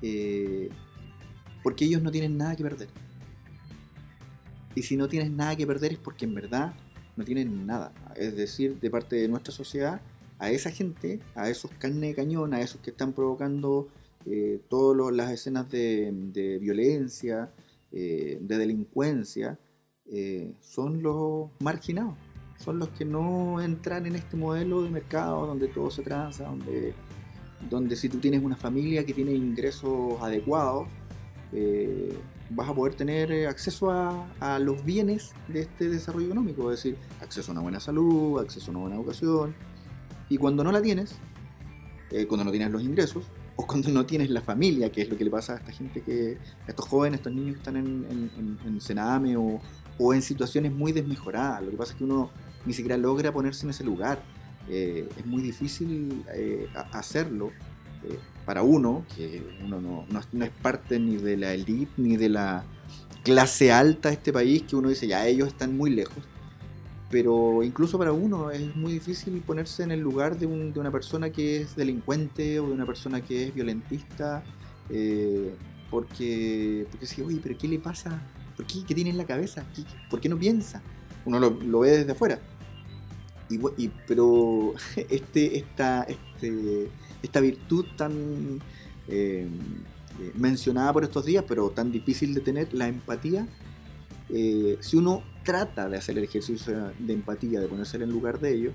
eh, 0.00 0.70
porque 1.62 1.84
ellos 1.84 2.00
no 2.00 2.10
tienen 2.10 2.38
nada 2.38 2.56
que 2.56 2.62
perder. 2.62 2.88
Y 4.74 4.82
si 4.82 4.96
no 4.96 5.08
tienes 5.08 5.30
nada 5.30 5.56
que 5.56 5.66
perder 5.66 5.92
es 5.92 5.98
porque 5.98 6.24
en 6.24 6.34
verdad 6.34 6.74
no 7.16 7.24
tienen 7.24 7.66
nada. 7.66 7.92
Es 8.16 8.36
decir, 8.36 8.78
de 8.80 8.90
parte 8.90 9.16
de 9.16 9.28
nuestra 9.28 9.52
sociedad, 9.52 10.00
a 10.38 10.50
esa 10.50 10.70
gente, 10.70 11.20
a 11.34 11.48
esos 11.48 11.70
carne 11.72 12.08
de 12.08 12.14
cañón, 12.14 12.54
a 12.54 12.60
esos 12.60 12.80
que 12.80 12.90
están 12.90 13.12
provocando 13.12 13.88
eh, 14.26 14.60
todas 14.68 15.14
las 15.14 15.30
escenas 15.30 15.70
de, 15.70 16.58
violencia, 16.60 17.50
eh, 17.92 18.38
de 18.40 18.58
delincuencia, 18.58 19.58
eh, 20.06 20.54
son 20.60 21.02
los 21.02 21.50
marginados, 21.60 22.14
son 22.58 22.78
los 22.78 22.88
que 22.90 23.04
no 23.04 23.60
entran 23.60 24.06
en 24.06 24.16
este 24.16 24.36
modelo 24.36 24.82
de 24.82 24.90
mercado 24.90 25.46
donde 25.46 25.68
todo 25.68 25.90
se 25.90 26.02
transa, 26.02 26.44
donde, 26.44 26.92
donde 27.70 27.96
si 27.96 28.08
tú 28.08 28.18
tienes 28.18 28.42
una 28.42 28.56
familia 28.56 29.04
que 29.06 29.14
tiene 29.14 29.32
ingresos 29.32 30.20
adecuados, 30.20 30.88
vas 32.50 32.68
a 32.68 32.74
poder 32.74 32.94
tener 32.94 33.46
acceso 33.46 33.90
a, 33.90 34.58
los 34.58 34.84
bienes 34.84 35.32
de 35.48 35.60
este 35.60 35.88
desarrollo 35.88 36.26
económico, 36.26 36.72
es 36.72 36.82
decir, 36.82 36.96
acceso 37.20 37.50
a 37.50 37.52
una 37.52 37.62
buena 37.62 37.80
salud, 37.80 38.40
acceso 38.40 38.70
a 38.70 38.70
una 38.70 38.80
buena 38.80 38.96
educación, 38.96 39.54
y 40.28 40.38
cuando 40.38 40.64
no 40.64 40.72
la 40.72 40.80
tienes, 40.80 41.16
cuando 42.28 42.44
no 42.44 42.50
tienes 42.50 42.70
los 42.70 42.82
ingresos, 42.82 43.24
o 43.56 43.66
cuando 43.66 43.90
no 43.90 44.06
tienes 44.06 44.30
la 44.30 44.40
familia, 44.40 44.90
que 44.90 45.02
es 45.02 45.08
lo 45.08 45.16
que 45.16 45.24
le 45.24 45.30
pasa 45.30 45.54
a 45.54 45.56
esta 45.56 45.72
gente 45.72 46.02
que, 46.02 46.38
a 46.66 46.70
estos 46.70 46.86
jóvenes, 46.86 47.18
a 47.18 47.20
estos 47.20 47.32
niños 47.32 47.54
que 47.54 47.58
están 47.58 47.76
en, 47.76 48.58
en, 48.64 48.80
Sename 48.80 49.36
o, 49.36 49.60
en 50.14 50.22
situaciones 50.22 50.72
muy 50.72 50.92
desmejoradas. 50.92 51.62
Lo 51.62 51.70
que 51.70 51.76
pasa 51.76 51.92
es 51.92 51.98
que 51.98 52.04
uno 52.04 52.30
ni 52.64 52.72
siquiera 52.72 52.96
logra 52.96 53.32
ponerse 53.32 53.66
en 53.66 53.70
ese 53.70 53.84
lugar. 53.84 54.22
Eh, 54.68 55.08
es 55.16 55.26
muy 55.26 55.42
difícil 55.42 56.24
eh, 56.34 56.68
hacerlo 56.92 57.50
eh, 58.08 58.18
para 58.44 58.62
uno, 58.62 59.04
que 59.16 59.42
uno 59.62 59.80
no, 59.80 60.06
no, 60.10 60.20
no, 60.32 60.44
es 60.44 60.50
parte 60.50 60.98
ni 60.98 61.16
de 61.16 61.36
la 61.36 61.54
elite 61.54 61.92
ni 61.96 62.16
de 62.16 62.28
la 62.28 62.64
clase 63.22 63.72
alta 63.72 64.08
de 64.08 64.16
este 64.16 64.32
país, 64.32 64.62
que 64.62 64.76
uno 64.76 64.88
dice, 64.88 65.06
ya 65.06 65.26
ellos 65.26 65.48
están 65.48 65.76
muy 65.76 65.90
lejos 65.90 66.22
pero 67.12 67.62
incluso 67.62 67.98
para 67.98 68.10
uno 68.10 68.50
es 68.50 68.74
muy 68.74 68.94
difícil 68.94 69.42
ponerse 69.42 69.82
en 69.82 69.92
el 69.92 70.00
lugar 70.00 70.38
de, 70.38 70.46
una 70.46 70.90
persona 70.90 71.30
que 71.30 71.60
es 71.60 71.76
delincuente 71.76 72.58
o 72.58 72.66
de 72.66 72.72
una 72.72 72.86
persona 72.86 73.20
que 73.20 73.48
es 73.48 73.54
violentista, 73.54 74.42
eh, 74.88 75.54
porque, 75.90 76.86
porque 76.90 77.06
si, 77.06 77.20
oye, 77.20 77.38
pero 77.42 77.56
¿qué 77.58 77.68
le 77.68 77.78
pasa? 77.78 78.18
¿Por 78.56 78.66
qué? 78.66 78.82
¿Qué 78.88 78.94
tiene 78.94 79.10
en 79.10 79.18
la 79.18 79.26
cabeza? 79.26 79.62
¿Por 80.08 80.22
qué 80.22 80.30
no 80.30 80.38
piensa? 80.38 80.80
Uno 81.26 81.38
lo, 81.38 81.80
ve 81.80 81.98
desde 81.98 82.12
afuera. 82.12 82.40
Y, 83.50 83.88
pero 84.08 84.72
este, 84.96 85.58
esta, 85.58 86.04
este, 86.04 86.88
esta 87.22 87.40
virtud 87.40 87.86
tan 87.96 88.60
eh, 89.08 89.46
mencionada 90.34 90.92
por 90.92 91.04
estos 91.04 91.24
días, 91.24 91.44
pero 91.46 91.70
tan 91.70 91.90
difícil 91.92 92.34
de 92.34 92.40
tener, 92.40 92.72
la 92.74 92.88
empatía, 92.88 93.46
eh, 94.28 94.78
si 94.80 94.96
uno 94.96 95.22
trata 95.44 95.88
de 95.88 95.98
hacer 95.98 96.16
el 96.18 96.24
ejercicio 96.24 96.92
de 96.98 97.12
empatía, 97.12 97.60
de 97.60 97.68
ponerse 97.68 97.96
en 97.96 98.10
lugar 98.10 98.40
de 98.40 98.54
ellos, 98.54 98.74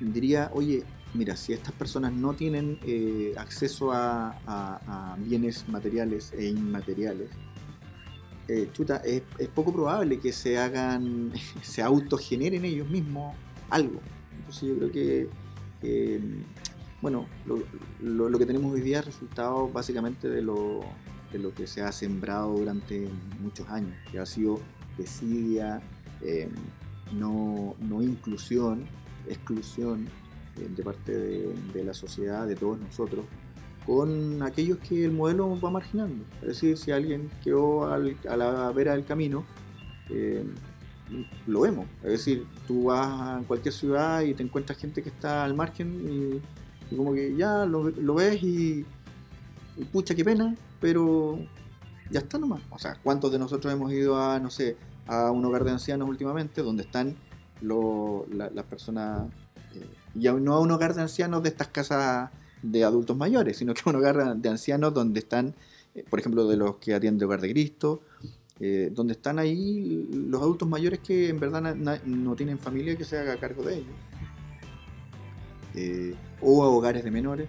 diría, 0.00 0.50
oye, 0.54 0.84
mira, 1.14 1.36
si 1.36 1.52
estas 1.52 1.72
personas 1.72 2.12
no 2.12 2.34
tienen 2.34 2.78
eh, 2.86 3.34
acceso 3.36 3.90
a, 3.92 5.16
bienes 5.18 5.68
materiales 5.68 6.32
e 6.32 6.46
inmateriales, 6.46 7.30
eh, 8.46 8.68
chuta, 8.72 8.98
es, 8.98 9.22
poco 9.54 9.72
probable 9.72 10.20
que 10.20 10.32
se 10.32 10.58
hagan, 10.58 11.32
se 11.62 11.82
autogeneren 11.82 12.64
ellos 12.64 12.88
mismos 12.88 13.34
algo. 13.70 14.00
Entonces 14.38 14.68
yo 14.68 14.76
creo 14.76 14.92
que, 14.92 15.28
bueno, 17.00 17.26
lo, 18.00 18.38
que 18.38 18.46
tenemos 18.46 18.72
hoy 18.72 18.80
día 18.80 18.98
es 19.00 19.06
resultado 19.06 19.68
básicamente 19.68 20.28
de 20.28 20.42
lo, 20.42 20.80
de 21.32 21.38
lo 21.38 21.54
que 21.54 21.66
se 21.66 21.82
ha 21.82 21.92
sembrado 21.92 22.54
durante 22.54 23.08
muchos 23.40 23.68
años, 23.68 23.94
que 24.10 24.18
ha 24.18 24.26
sido 24.26 24.60
desidia, 24.96 25.80
em, 26.22 26.50
no, 27.12 27.76
inclusión, 28.02 28.84
exclusión 29.28 30.08
em, 30.56 30.74
de 30.74 30.82
parte 30.82 31.16
de, 31.16 31.84
la 31.84 31.94
sociedad, 31.94 32.46
de 32.48 32.56
todos 32.56 32.80
nosotros, 32.80 33.24
con 33.86 34.42
aquellos 34.42 34.78
que 34.78 35.04
el 35.04 35.12
modelo 35.12 35.58
va 35.60 35.70
marginando. 35.70 36.24
Es 36.42 36.48
decir, 36.48 36.76
si 36.76 36.90
alguien 36.90 37.30
quedó 37.44 37.90
al, 37.90 38.16
a 38.28 38.36
la 38.36 38.72
vera 38.72 38.92
del 38.92 39.04
camino, 39.04 39.44
em, 40.10 40.52
lo 41.46 41.60
vemos. 41.60 41.86
Es 42.02 42.10
decir, 42.10 42.44
tú 42.66 42.84
vas 42.84 43.06
a 43.06 43.42
cualquier 43.46 43.72
ciudad 43.72 44.22
y 44.22 44.34
te 44.34 44.42
encuentras 44.42 44.78
gente 44.78 45.02
que 45.02 45.08
está 45.08 45.44
al 45.44 45.54
margen 45.54 46.42
y, 46.90 46.96
como 46.96 47.12
que 47.14 47.36
ya 47.36 47.64
lo, 47.64 48.14
ves 48.14 48.42
y, 48.42 48.84
pucha, 49.92 50.14
qué 50.14 50.24
pena, 50.24 50.54
pero 50.80 51.38
ya 52.10 52.20
está 52.20 52.38
nomás. 52.38 52.60
O 52.70 52.78
sea, 52.78 52.98
¿cuántos 53.02 53.32
de 53.32 53.38
nosotros 53.38 53.72
hemos 53.72 53.92
ido 53.92 54.20
a, 54.20 54.38
no 54.38 54.50
sé, 54.50 54.76
a 55.06 55.30
un 55.30 55.44
hogar 55.44 55.64
de 55.64 55.72
ancianos 55.72 56.08
últimamente, 56.08 56.62
donde 56.62 56.84
están 56.84 57.16
las 57.60 58.64
personas, 58.64 59.28
eh, 59.74 59.86
y 60.14 60.28
no 60.28 60.54
a 60.54 60.60
un 60.60 60.70
hogar 60.70 60.94
de 60.94 61.02
ancianos 61.02 61.42
de 61.42 61.48
estas 61.48 61.68
casas 61.68 62.30
de 62.62 62.84
adultos 62.84 63.16
mayores, 63.16 63.56
sino 63.56 63.74
que 63.74 63.82
a 63.84 63.90
un 63.90 63.96
hogar 63.96 64.36
de 64.36 64.48
ancianos 64.48 64.94
donde 64.94 65.20
están, 65.20 65.54
eh, 65.94 66.04
por 66.08 66.20
ejemplo, 66.20 66.46
de 66.46 66.56
los 66.56 66.76
que 66.76 66.94
atiende 66.94 67.24
Hogar 67.24 67.40
de 67.40 67.50
Cristo, 67.50 68.02
eh, 68.60 68.90
donde 68.92 69.12
están 69.12 69.38
ahí 69.38 70.08
los 70.10 70.42
adultos 70.42 70.68
mayores 70.68 70.98
que 71.00 71.28
en 71.28 71.38
verdad 71.38 71.74
no 72.04 72.34
tienen 72.34 72.58
familia 72.58 72.96
que 72.96 73.04
se 73.04 73.18
haga 73.18 73.36
cargo 73.36 73.62
de 73.62 73.74
ellos. 73.76 73.94
O 76.40 76.62
a 76.64 76.68
hogares 76.68 77.04
de 77.04 77.10
menores. 77.10 77.48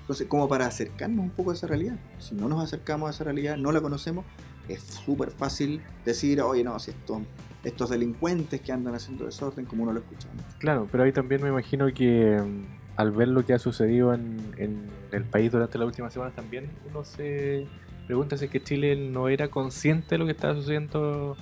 Entonces, 0.00 0.26
como 0.26 0.48
para 0.48 0.66
acercarnos 0.66 1.24
un 1.24 1.30
poco 1.30 1.50
a 1.50 1.54
esa 1.54 1.66
realidad. 1.66 1.96
Si 2.18 2.34
no 2.34 2.48
nos 2.48 2.62
acercamos 2.62 3.08
a 3.08 3.10
esa 3.10 3.24
realidad, 3.24 3.56
no 3.56 3.72
la 3.72 3.80
conocemos, 3.80 4.24
es 4.68 4.82
súper 4.82 5.30
fácil 5.30 5.80
decir, 6.04 6.40
oye, 6.42 6.64
no, 6.64 6.78
si 6.78 6.90
estos, 6.90 7.22
estos 7.64 7.90
delincuentes 7.90 8.60
que 8.60 8.72
andan 8.72 8.94
haciendo 8.94 9.24
desorden, 9.24 9.64
como 9.64 9.84
uno 9.84 9.92
lo 9.92 10.00
escucha. 10.00 10.28
Claro, 10.58 10.88
pero 10.90 11.04
ahí 11.04 11.12
también 11.12 11.42
me 11.42 11.48
imagino 11.48 11.92
que 11.92 12.38
mm, 12.38 12.98
al 13.00 13.12
ver 13.12 13.28
lo 13.28 13.44
que 13.44 13.54
ha 13.54 13.58
sucedido 13.58 14.12
en, 14.12 14.36
en 14.58 14.90
el 15.12 15.24
país 15.24 15.50
durante 15.50 15.78
las 15.78 15.86
últimas 15.86 16.12
semanas, 16.12 16.34
también 16.34 16.70
uno 16.90 17.04
se 17.04 17.66
pregunta 18.06 18.36
si 18.36 18.46
es 18.46 18.50
que 18.50 18.62
Chile 18.62 18.96
no 18.96 19.28
era 19.28 19.48
consciente 19.48 20.14
de 20.14 20.18
lo 20.18 20.26
que 20.26 20.32
estaba 20.32 20.54
sucediendo, 20.54 21.36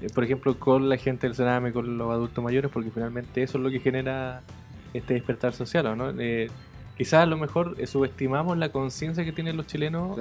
eh, 0.00 0.06
por 0.14 0.24
ejemplo, 0.24 0.58
con 0.58 0.88
la 0.88 0.96
gente 0.96 1.26
del 1.26 1.34
Sename, 1.34 1.72
con 1.72 1.98
los 1.98 2.10
adultos 2.10 2.42
mayores, 2.42 2.70
porque 2.70 2.90
finalmente 2.90 3.42
eso 3.42 3.58
es 3.58 3.64
lo 3.64 3.70
que 3.70 3.80
genera 3.80 4.42
este 4.94 5.14
despertar 5.14 5.52
social, 5.52 5.96
¿no? 5.96 6.10
Eh, 6.18 6.48
quizás 6.96 7.24
a 7.24 7.26
lo 7.26 7.36
mejor 7.36 7.76
eh, 7.78 7.86
subestimamos 7.86 8.56
la 8.56 8.70
conciencia 8.70 9.24
que 9.24 9.32
tienen 9.32 9.56
los 9.56 9.66
chilenos 9.66 10.18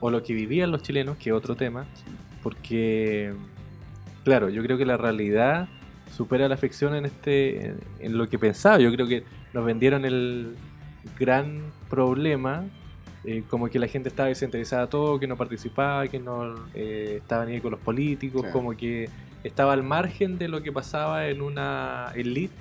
o 0.00 0.10
lo 0.10 0.22
que 0.24 0.34
vivían 0.34 0.72
los 0.72 0.82
chilenos, 0.82 1.16
que 1.16 1.30
es 1.30 1.36
otro 1.36 1.54
tema, 1.54 1.86
porque, 2.42 3.32
claro, 4.24 4.48
yo 4.48 4.62
creo 4.64 4.76
que 4.76 4.84
la 4.84 4.96
realidad 4.96 5.68
supera 6.16 6.48
la 6.48 6.56
ficción 6.56 6.94
en, 6.96 7.04
este, 7.04 7.74
en, 8.00 8.18
lo 8.18 8.28
que 8.28 8.38
pensaba. 8.38 8.78
Yo 8.78 8.92
creo 8.92 9.06
que 9.06 9.22
nos 9.52 9.64
vendieron 9.64 10.04
el 10.04 10.56
gran 11.18 11.62
problema 11.88 12.64
eh, 13.24 13.44
como 13.48 13.68
que 13.68 13.78
la 13.78 13.86
gente 13.86 14.08
estaba 14.08 14.28
desinteresada 14.28 14.82
a 14.82 14.86
todo, 14.88 15.20
que 15.20 15.28
no 15.28 15.36
participaba, 15.36 16.08
que 16.08 16.18
no 16.18 16.54
eh, 16.74 17.18
estaba 17.18 17.46
ni 17.46 17.60
con 17.60 17.70
los 17.70 17.80
políticos, 17.80 18.42
Claro. 18.42 18.52
como 18.52 18.76
que 18.76 19.08
estaba 19.44 19.72
al 19.72 19.84
margen 19.84 20.38
de 20.38 20.48
lo 20.48 20.62
que 20.62 20.72
pasaba 20.72 21.28
en 21.28 21.40
una 21.40 22.12
elite 22.16 22.54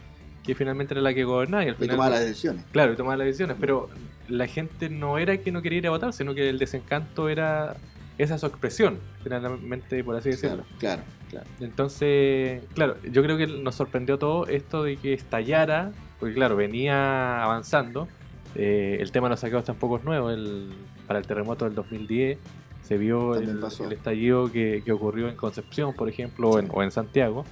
que 0.43 0.55
finalmente 0.55 0.93
era 0.93 1.01
la 1.01 1.13
que 1.13 1.23
gobernaba 1.23 1.63
y 1.63 1.67
al 1.69 1.75
Y 1.75 1.77
final 1.77 1.95
tomar 1.95 2.11
las 2.11 2.21
decisiones. 2.21 2.65
Claro, 2.71 2.93
y 2.93 2.95
tomaba 2.95 3.17
las 3.17 3.27
decisiones, 3.27 3.57
pero 3.59 3.89
la 4.27 4.47
gente 4.47 4.89
no 4.89 5.17
era 5.17 5.37
que 5.37 5.51
no 5.51 5.61
quería 5.61 5.79
ir 5.79 5.87
a 5.87 5.91
votar, 5.91 6.13
sino 6.13 6.33
que 6.33 6.49
el 6.49 6.57
desencanto 6.57 7.29
era 7.29 7.75
esa 8.17 8.37
su 8.37 8.45
expresión, 8.45 8.99
finalmente, 9.23 10.03
por 10.03 10.15
así 10.15 10.29
decirlo. 10.29 10.63
Claro, 10.79 11.01
claro, 11.01 11.03
claro. 11.29 11.47
Entonces, 11.59 12.63
claro, 12.73 12.97
yo 13.03 13.23
creo 13.23 13.37
que 13.37 13.47
nos 13.47 13.75
sorprendió 13.75 14.17
todo 14.17 14.47
esto 14.47 14.83
de 14.83 14.97
que 14.97 15.13
estallara, 15.13 15.91
porque 16.19 16.35
claro, 16.35 16.55
venía 16.55 17.43
avanzando. 17.43 18.07
Eh, 18.55 18.97
el 18.99 19.11
tema 19.11 19.27
de 19.27 19.31
los 19.31 19.39
saqueos 19.39 19.63
tampoco 19.63 19.97
es 19.97 20.03
nuevo. 20.03 20.29
El, 20.29 20.71
para 21.07 21.19
el 21.19 21.25
terremoto 21.25 21.65
del 21.65 21.73
2010 21.73 22.37
se 22.83 22.97
vio 22.97 23.35
el, 23.35 23.63
estallido 23.91 24.51
que, 24.51 24.81
que 24.83 24.91
ocurrió 24.91 25.29
en 25.29 25.35
Concepción, 25.35 25.93
por 25.93 26.09
ejemplo, 26.09 26.49
o 26.49 26.59
en, 26.59 26.67
o 26.71 26.83
en 26.83 26.91
Santiago. 26.91 27.45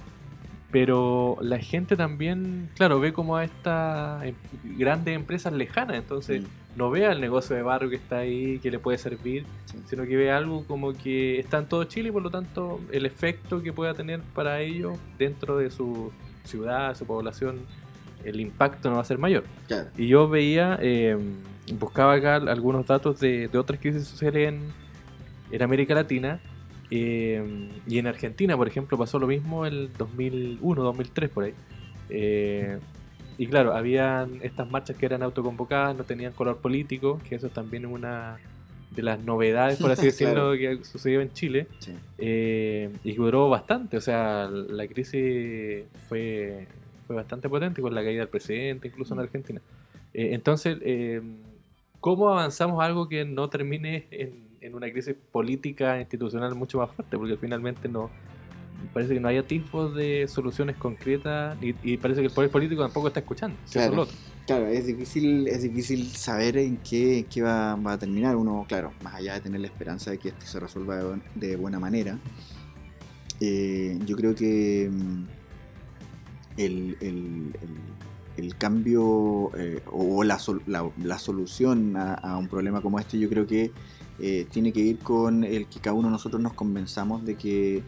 Pero 0.70 1.36
la 1.40 1.58
gente 1.58 1.96
también, 1.96 2.68
claro, 2.76 3.00
ve 3.00 3.12
como 3.12 3.36
a 3.36 3.44
estas 3.44 4.22
em- 4.24 4.34
grandes 4.78 5.16
empresas 5.16 5.52
lejanas, 5.52 5.96
entonces 5.96 6.42
Mm, 6.42 6.78
no 6.78 6.90
ve 6.90 7.06
al 7.06 7.20
negocio 7.20 7.56
de 7.56 7.62
barrio 7.62 7.90
que 7.90 7.96
está 7.96 8.18
ahí, 8.18 8.60
que 8.60 8.70
le 8.70 8.78
puede 8.78 8.96
servir, 8.96 9.44
sí. 9.64 9.78
sino 9.86 10.04
que 10.04 10.16
ve 10.16 10.30
algo 10.30 10.64
como 10.66 10.92
que 10.92 11.40
está 11.40 11.58
en 11.58 11.66
todo 11.66 11.82
Chile 11.84 12.10
y 12.10 12.12
por 12.12 12.22
lo 12.22 12.30
tanto 12.30 12.80
el 12.92 13.04
efecto 13.04 13.62
que 13.62 13.72
pueda 13.72 13.94
tener 13.94 14.20
para 14.34 14.60
ellos 14.60 14.96
dentro 15.18 15.56
de 15.58 15.70
su 15.70 16.12
ciudad, 16.44 16.94
su 16.96 17.04
población, 17.04 17.58
el 18.24 18.38
impacto 18.38 18.90
no 18.90 18.96
va 18.96 19.02
a 19.02 19.04
ser 19.04 19.18
mayor. 19.18 19.44
Claro. 19.66 19.88
Y 19.96 20.06
yo 20.06 20.28
veía, 20.28 20.78
eh, 20.80 21.16
buscaba 21.78 22.14
acá 22.14 22.36
algunos 22.36 22.86
datos 22.86 23.18
de, 23.18 23.48
de 23.48 23.58
otras 23.58 23.80
crisis 23.80 24.06
sociales 24.06 24.48
en, 24.50 24.60
en 25.50 25.62
América 25.62 25.94
Latina 25.94 26.40
eh, 26.90 27.68
y 27.86 27.98
en 27.98 28.06
Argentina, 28.06 28.56
por 28.56 28.66
ejemplo, 28.68 28.98
pasó 28.98 29.18
lo 29.18 29.26
mismo 29.26 29.66
el 29.66 29.90
2001, 29.96 30.82
2003 30.82 31.30
por 31.30 31.44
ahí. 31.44 31.54
Eh, 32.08 32.78
y 33.38 33.46
claro, 33.46 33.74
habían 33.74 34.40
estas 34.42 34.70
marchas 34.70 34.96
que 34.96 35.06
eran 35.06 35.22
autoconvocadas, 35.22 35.96
no 35.96 36.04
tenían 36.04 36.32
color 36.32 36.58
político, 36.58 37.20
que 37.28 37.36
eso 37.36 37.48
también 37.48 37.84
es 37.86 37.90
una 37.90 38.38
de 38.90 39.02
las 39.02 39.20
novedades, 39.24 39.78
por 39.78 39.90
así 39.92 40.06
decirlo, 40.12 40.54
Claro. 40.56 40.58
que 40.78 40.84
sucedió 40.84 41.20
en 41.20 41.32
Chile. 41.32 41.66
Sí. 41.78 41.94
Eh, 42.18 42.90
y 43.04 43.14
duró 43.14 43.48
bastante, 43.48 43.96
o 43.96 44.00
sea, 44.00 44.48
la 44.50 44.86
crisis 44.88 45.84
fue, 46.08 46.66
fue 47.06 47.16
bastante 47.16 47.48
potente 47.48 47.80
con 47.80 47.94
la 47.94 48.02
caída 48.02 48.20
del 48.20 48.28
presidente, 48.28 48.88
incluso 48.88 49.14
en 49.14 49.18
Mm. 49.20 49.22
Argentina. 49.22 49.60
Eh, 50.12 50.30
entonces, 50.32 50.76
¿cómo 52.00 52.28
avanzamos 52.30 52.82
a 52.82 52.86
algo 52.86 53.08
que 53.08 53.24
no 53.24 53.48
termine 53.48 54.06
en, 54.10 54.49
en 54.70 54.76
una 54.76 54.90
crisis 54.90 55.14
política 55.32 55.98
institucional 56.00 56.54
mucho 56.54 56.78
más 56.78 56.90
fuerte? 56.90 57.16
Porque 57.18 57.36
finalmente 57.36 57.88
no 57.88 58.10
parece 58.94 59.12
que 59.12 59.20
no 59.20 59.28
hay 59.28 59.36
atisbos 59.36 59.94
de 59.94 60.26
soluciones 60.26 60.74
concretas 60.76 61.56
y, 61.62 61.74
y 61.82 61.96
parece 61.98 62.22
que 62.22 62.28
el 62.28 62.32
poder 62.32 62.50
político 62.50 62.80
tampoco 62.82 63.08
está 63.08 63.20
escuchando. 63.20 63.56
es 63.66 63.72
Claro. 63.72 63.94
es 64.66 64.86
difícil, 64.86 65.46
es 65.48 65.62
difícil 65.62 66.06
saber 66.08 66.56
en 66.56 66.78
qué, 66.78 67.18
en 67.18 67.24
qué 67.26 67.42
va, 67.42 67.74
va 67.76 67.92
a 67.92 67.98
terminar. 67.98 68.36
Uno, 68.36 68.64
claro, 68.66 68.92
más 69.04 69.14
allá 69.14 69.34
de 69.34 69.40
tener 69.42 69.60
la 69.60 69.66
esperanza 69.66 70.10
de 70.10 70.18
que 70.18 70.30
esto 70.30 70.46
se 70.46 70.58
resuelva 70.58 70.96
de, 70.96 71.20
de 71.34 71.56
buena 71.56 71.78
manera, 71.78 72.18
eh, 73.40 73.98
yo 74.06 74.16
creo 74.16 74.34
que 74.34 74.90
mm, 74.90 75.24
el, 76.56 76.96
el- 77.00 77.56
el- 77.62 78.44
el 78.44 78.56
cambio 78.56 79.50
eh, 79.58 79.82
o 79.92 80.24
la, 80.24 80.38
sol- 80.38 80.62
la- 80.66 80.88
la 81.02 81.18
solución 81.18 81.96
a, 81.96 82.14
a 82.14 82.38
un 82.38 82.48
problema 82.48 82.80
como 82.80 82.98
este, 82.98 83.18
yo 83.18 83.28
creo 83.28 83.46
que 83.46 83.70
eh, 84.20 84.46
tiene 84.50 84.72
que 84.72 84.80
ir 84.80 84.98
con 84.98 85.44
el 85.44 85.66
que 85.66 85.80
cada 85.80 85.94
uno 85.94 86.08
de 86.08 86.12
nosotros 86.12 86.40
nos 86.40 86.54
convenzamos 86.54 87.24
de 87.24 87.36
que, 87.36 87.82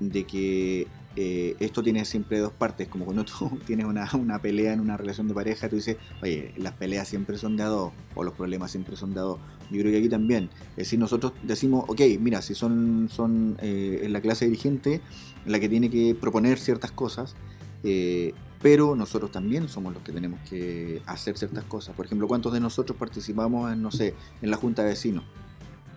de 0.00 0.24
que 0.24 0.86
eh, 1.16 1.56
esto 1.58 1.82
tiene 1.82 2.04
siempre 2.04 2.38
dos 2.38 2.52
partes, 2.52 2.86
como 2.86 3.04
cuando 3.04 3.24
tú 3.24 3.58
tienes 3.66 3.86
una, 3.86 4.08
una 4.14 4.40
pelea 4.40 4.72
en 4.72 4.80
una 4.80 4.96
relación 4.96 5.26
de 5.26 5.34
pareja, 5.34 5.68
tú 5.68 5.76
dices, 5.76 5.96
oye, 6.22 6.54
las 6.56 6.74
peleas 6.74 7.08
siempre 7.08 7.36
son 7.36 7.56
de 7.56 7.64
a 7.64 7.66
dos, 7.66 7.92
o 8.14 8.22
los 8.22 8.34
problemas 8.34 8.70
siempre 8.70 8.96
son 8.96 9.12
de 9.12 9.20
a 9.20 9.24
dos. 9.24 9.40
Yo 9.70 9.80
creo 9.80 9.92
que 9.92 9.98
aquí 9.98 10.08
también, 10.08 10.50
es 10.70 10.76
decir, 10.76 10.98
nosotros 10.98 11.32
decimos, 11.42 11.84
ok, 11.88 12.00
mira, 12.20 12.42
si 12.42 12.54
son, 12.54 13.08
son 13.10 13.56
eh, 13.60 14.06
la 14.08 14.20
clase 14.20 14.44
dirigente 14.44 15.00
la 15.46 15.58
que 15.58 15.68
tiene 15.68 15.90
que 15.90 16.14
proponer 16.14 16.58
ciertas 16.58 16.92
cosas, 16.92 17.34
eh, 17.82 18.32
pero 18.62 18.94
nosotros 18.94 19.32
también 19.32 19.68
somos 19.68 19.94
los 19.94 20.02
que 20.02 20.12
tenemos 20.12 20.38
que 20.48 21.02
hacer 21.06 21.38
ciertas 21.38 21.64
cosas. 21.64 21.96
Por 21.96 22.06
ejemplo, 22.06 22.28
¿cuántos 22.28 22.52
de 22.52 22.60
nosotros 22.60 22.96
participamos 22.98 23.72
en, 23.72 23.82
no 23.82 23.90
sé, 23.90 24.14
en 24.42 24.50
la 24.50 24.56
junta 24.56 24.82
de 24.82 24.90
vecinos? 24.90 25.24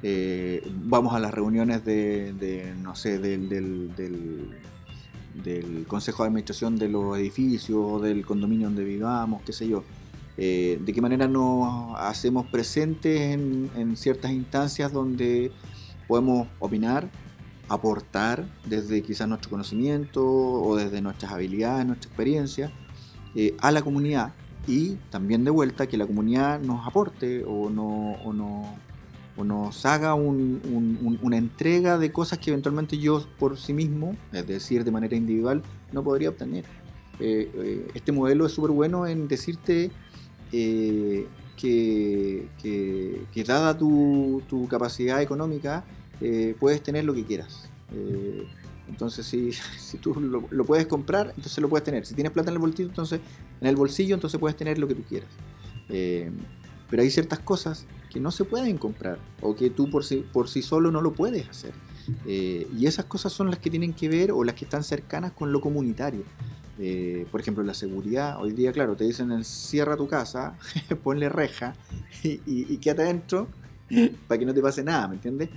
Eh, 0.03 0.61
vamos 0.85 1.13
a 1.13 1.19
las 1.19 1.33
reuniones 1.33 1.83
de, 1.85 2.73
no 2.81 2.95
sé, 2.95 3.19
del, 3.19 3.89
consejo 5.87 6.23
de 6.23 6.27
administración 6.27 6.77
de 6.77 6.89
los 6.89 7.17
edificios 7.17 7.79
o 7.79 7.99
del 7.99 8.25
condominio 8.25 8.67
donde 8.67 8.83
vivamos, 8.83 9.41
qué 9.43 9.53
sé 9.53 9.67
yo. 9.67 9.83
Eh, 10.37 10.79
de 10.83 10.93
qué 10.93 11.01
manera 11.01 11.27
nos 11.27 11.97
hacemos 11.97 12.47
presentes 12.47 13.21
en, 13.21 13.69
en 13.75 13.95
ciertas 13.95 14.31
instancias 14.31 14.91
donde 14.91 15.51
podemos 16.07 16.47
opinar, 16.59 17.09
aportar 17.69 18.45
desde 18.65 19.01
quizás 19.01 19.27
nuestro 19.27 19.49
conocimiento 19.49 20.25
o 20.25 20.75
desde 20.75 21.01
nuestras 21.01 21.31
habilidades, 21.31 21.85
nuestra 21.85 22.09
experiencia 22.09 22.71
eh, 23.35 23.55
a 23.59 23.71
la 23.71 23.81
comunidad 23.81 24.33
y 24.67 24.95
también 25.09 25.43
de 25.43 25.51
vuelta 25.51 25.87
que 25.87 25.97
la 25.97 26.05
comunidad 26.05 26.59
nos 26.59 26.85
aporte 26.87 27.43
o, 27.45 27.69
no, 27.69 28.13
o, 28.23 28.31
no, 28.33 28.75
o 29.35 29.43
nos 29.43 29.85
haga 29.85 30.13
un- 30.13 30.61
un- 30.65 30.99
un- 31.01 31.19
una 31.21 31.37
entrega 31.37 31.97
de 31.97 32.11
cosas 32.11 32.39
que 32.39 32.51
eventualmente 32.51 32.97
yo 32.97 33.25
por 33.39 33.57
sí 33.57 33.73
mismo, 33.73 34.15
es 34.31 34.45
decir, 34.47 34.83
de 34.83 34.91
manera 34.91 35.15
individual, 35.15 35.63
no 35.91 36.03
podría 36.03 36.29
obtener. 36.29 36.65
Eh, 37.19 37.49
eh, 37.53 37.87
este 37.93 38.11
modelo 38.11 38.45
es 38.45 38.51
súper 38.51 38.71
bueno 38.71 39.07
en 39.07 39.27
decirte 39.27 39.91
eh, 40.51 41.25
que, 41.57 42.47
que- 42.61 43.43
dada 43.43 43.75
tu, 43.77 44.41
capacidad 44.69 45.21
económica, 45.21 45.83
puedes 46.59 46.81
tener 46.83 47.03
lo 47.05 47.13
que 47.13 47.23
quieras. 47.25 47.69
Entonces, 48.87 49.25
si, 49.25 49.51
si 49.79 49.97
tú 49.97 50.13
lo, 50.19 50.43
lo 50.51 50.65
puedes 50.65 50.85
comprar, 50.87 51.33
entonces 51.35 51.57
lo 51.59 51.69
puedes 51.69 51.83
tener. 51.83 52.05
Si 52.05 52.13
tienes 52.13 52.31
plata 52.31 52.49
en 52.51 52.55
el 52.55 52.59
bolsillo, 52.59 52.89
entonces 52.89 53.19
en 53.61 53.67
el 53.67 53.75
bolsillo, 53.75 54.13
entonces 54.15 54.39
puedes 54.39 54.55
tener 54.55 54.77
lo 54.77 54.87
que 54.87 54.95
tú 54.95 55.03
quieras. 55.03 55.29
Pero 56.93 57.01
hay 57.01 57.09
ciertas 57.09 57.39
cosas 57.39 57.87
que 58.11 58.19
no 58.19 58.29
se 58.29 58.43
pueden 58.43 58.77
comprar 58.77 59.17
o 59.41 59.55
que 59.55 59.71
tú 59.71 59.89
por 59.89 60.05
sí, 60.05 60.23
por 60.31 60.47
sí 60.47 60.61
solo 60.61 60.91
no 60.91 61.01
lo 61.01 61.13
puedes 61.13 61.49
hacer. 61.49 61.73
Eh, 62.27 62.67
y 62.77 62.85
esas 62.85 63.05
cosas 63.05 63.33
son 63.33 63.49
las 63.49 63.57
que 63.57 63.71
tienen 63.71 63.93
que 63.93 64.07
ver 64.07 64.31
o 64.31 64.43
las 64.43 64.53
que 64.53 64.65
están 64.65 64.83
cercanas 64.83 65.31
con 65.31 65.51
lo 65.51 65.59
comunitario. 65.59 66.21
Eh, 66.77 67.25
por 67.31 67.41
ejemplo, 67.41 67.63
la 67.63 67.73
seguridad. 67.73 68.39
Hoy 68.39 68.51
día, 68.51 68.71
claro, 68.71 68.95
te 68.95 69.05
dicen 69.05 69.43
cierra 69.43 69.97
tu 69.97 70.07
casa, 70.07 70.55
ponle 71.03 71.29
reja 71.29 71.73
y, 72.21 72.77
quédate 72.77 73.01
adentro 73.01 73.47
para 74.27 74.37
que 74.37 74.45
no 74.45 74.53
te 74.53 74.61
pase 74.61 74.83
nada, 74.83 75.07
¿me 75.07 75.15
entiendes? 75.15 75.49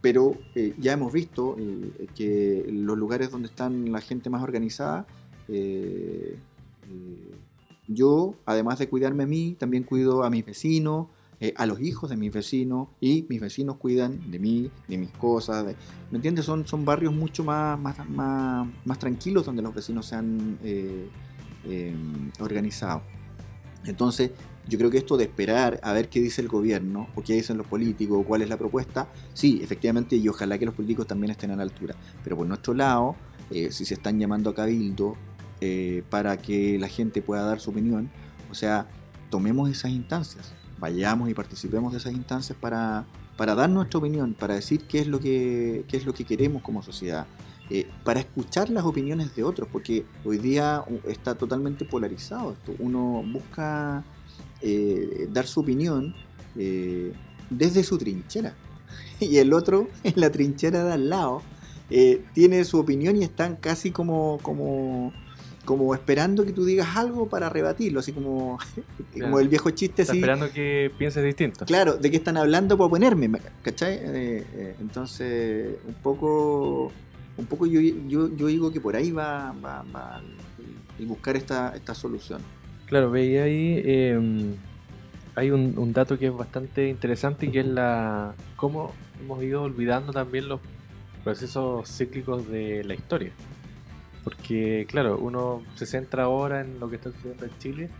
Pero 0.00 0.38
eh, 0.54 0.74
ya 0.78 0.92
hemos 0.92 1.12
visto 1.12 1.56
que 2.14 2.64
los 2.70 2.96
lugares 2.96 3.32
donde 3.32 3.48
están 3.48 3.90
la 3.90 4.00
gente 4.00 4.30
más 4.30 4.44
organizada, 4.44 5.08
yo, 7.94 8.34
además 8.46 8.78
de 8.78 8.88
cuidarme 8.88 9.24
a 9.24 9.26
mí, 9.26 9.56
también 9.58 9.82
cuido 9.84 10.24
a 10.24 10.30
mis 10.30 10.44
vecinos, 10.44 11.06
eh, 11.40 11.52
a 11.56 11.66
los 11.66 11.80
hijos 11.80 12.08
de 12.08 12.16
mis 12.16 12.32
vecinos, 12.32 12.88
y 13.00 13.26
mis 13.28 13.40
vecinos 13.40 13.76
cuidan 13.76 14.30
de 14.30 14.38
mí, 14.38 14.70
de 14.88 14.96
mis 14.98 15.10
cosas. 15.10 15.66
de- 15.66 15.76
¿Me 16.10 16.18
entiendes? 16.18 16.44
Son, 16.44 16.66
son 16.66 16.84
barrios 16.84 17.12
mucho 17.12 17.42
más, 17.42 17.78
más, 17.80 17.96
más, 18.08 18.68
más 18.84 18.98
tranquilos 18.98 19.44
donde 19.46 19.62
los 19.62 19.74
vecinos 19.74 20.06
se 20.06 20.14
han 20.14 20.58
eh, 20.62 21.08
eh, 21.64 21.94
organizado. 22.40 23.02
Entonces, 23.84 24.30
yo 24.68 24.78
creo 24.78 24.90
que 24.90 24.98
esto 24.98 25.16
de 25.16 25.24
esperar 25.24 25.80
a 25.82 25.92
ver 25.92 26.08
qué 26.08 26.20
dice 26.20 26.40
el 26.40 26.46
gobierno, 26.46 27.08
o 27.16 27.22
qué 27.22 27.32
dicen 27.34 27.58
los 27.58 27.66
políticos, 27.66 28.18
o 28.20 28.24
cuál 28.24 28.42
es 28.42 28.48
la 28.48 28.56
propuesta, 28.56 29.08
sí, 29.34 29.58
efectivamente, 29.60 30.14
y 30.14 30.28
ojalá 30.28 30.56
que 30.58 30.66
los 30.66 30.74
políticos 30.74 31.08
también 31.08 31.32
estén 31.32 31.50
a 31.50 31.56
la 31.56 31.64
altura. 31.64 31.96
Pero 32.22 32.36
por 32.36 32.46
nuestro 32.46 32.72
lado, 32.74 33.16
eh, 33.50 33.72
si 33.72 33.84
se 33.84 33.94
están 33.94 34.20
llamando 34.20 34.50
a 34.50 34.54
cabildo 34.54 35.16
eh, 35.64 36.02
para 36.10 36.38
que 36.38 36.76
la 36.76 36.88
gente 36.88 37.22
pueda 37.22 37.44
dar 37.44 37.60
su 37.60 37.70
opinión, 37.70 38.10
o 38.50 38.54
sea, 38.54 38.88
tomemos 39.30 39.70
esas 39.70 39.92
instancias, 39.92 40.52
vayamos 40.80 41.30
y 41.30 41.34
participemos 41.34 41.92
de 41.92 41.98
esas 41.98 42.14
instancias 42.14 42.58
para, 42.60 43.06
para 43.36 43.54
dar 43.54 43.70
nuestra 43.70 44.00
opinión, 44.00 44.34
para 44.34 44.54
decir 44.54 44.82
qué 44.88 44.98
es 44.98 45.06
lo 45.06 45.20
que, 45.20 45.84
qué 45.86 45.98
es 45.98 46.04
lo 46.04 46.14
que 46.14 46.24
queremos 46.24 46.62
como 46.62 46.82
sociedad. 46.82 47.28
eh, 47.70 47.86
para 48.02 48.18
escuchar 48.18 48.70
las 48.70 48.84
opiniones 48.84 49.36
de 49.36 49.44
otros, 49.44 49.68
porque 49.70 50.04
hoy 50.24 50.38
día 50.38 50.84
está 51.06 51.36
totalmente 51.36 51.84
polarizado 51.84 52.54
esto. 52.54 52.74
Uno 52.80 53.22
busca 53.32 54.02
eh, 54.62 55.28
dar 55.30 55.46
su 55.46 55.60
opinión 55.60 56.12
desde 57.50 57.84
su 57.84 57.98
trinchera. 57.98 58.56
Y 59.20 59.36
el 59.36 59.52
otro, 59.52 59.88
en 60.02 60.14
la 60.16 60.32
trinchera 60.32 60.82
de 60.82 60.92
al 60.92 61.08
lado, 61.08 61.42
tiene 62.34 62.64
su 62.64 62.80
opinión 62.80 63.16
y 63.16 63.22
están 63.22 63.54
casi 63.56 63.92
como, 63.92 64.38
como, 64.42 65.12
como 65.64 65.94
esperando 65.94 66.44
que 66.44 66.52
tú 66.52 66.64
digas 66.64 66.96
algo 66.96 67.28
para 67.28 67.48
rebatirlo, 67.48 68.00
así 68.00 68.12
como, 68.12 68.58
como 69.20 69.38
el 69.38 69.48
viejo 69.48 69.70
chiste 69.70 70.02
Está 70.02 70.12
así. 70.12 70.20
esperando 70.20 70.52
que 70.52 70.90
pienses 70.98 71.24
distinto. 71.24 71.64
Claro, 71.66 71.96
de 71.96 72.10
qué 72.10 72.16
están 72.16 72.36
hablando 72.36 72.76
para 72.76 72.86
oponerme, 72.86 73.30
¿cachai? 73.62 73.94
Eh, 73.94 74.46
eh, 74.54 74.76
entonces, 74.80 75.76
un 75.86 75.94
poco, 75.94 76.92
un 77.36 77.46
poco 77.46 77.66
yo, 77.66 77.80
yo, 77.80 78.34
yo 78.34 78.46
digo 78.46 78.72
que 78.72 78.80
por 78.80 78.96
ahí 78.96 79.12
va, 79.12 79.54
va, 79.64 79.84
va 79.94 80.20
el 80.98 81.06
buscar 81.06 81.36
esta, 81.36 81.74
esta 81.76 81.94
solución. 81.94 82.40
Claro, 82.86 83.10
veía 83.10 83.44
ahí, 83.44 83.80
eh, 83.84 84.54
hay 85.34 85.50
un, 85.50 85.78
un 85.78 85.92
dato 85.92 86.18
que 86.18 86.26
es 86.26 86.34
bastante 86.34 86.88
interesante 86.88 87.46
y 87.46 87.50
que 87.50 87.60
es 87.60 87.66
la 87.66 88.34
cómo 88.56 88.92
hemos 89.20 89.42
ido 89.42 89.62
olvidando 89.62 90.12
también 90.12 90.48
los 90.48 90.60
procesos 91.24 91.88
cíclicos 91.88 92.48
de 92.48 92.84
la 92.84 92.94
historia. 92.94 93.32
Porque, 94.24 94.86
claro, 94.88 95.18
uno 95.18 95.62
se 95.74 95.86
centra 95.86 96.24
ahora 96.24 96.60
en 96.60 96.78
lo 96.78 96.88
que 96.88 96.96
está 96.96 97.10
sucediendo 97.10 97.46
en 97.46 97.58
Chile 97.58 97.90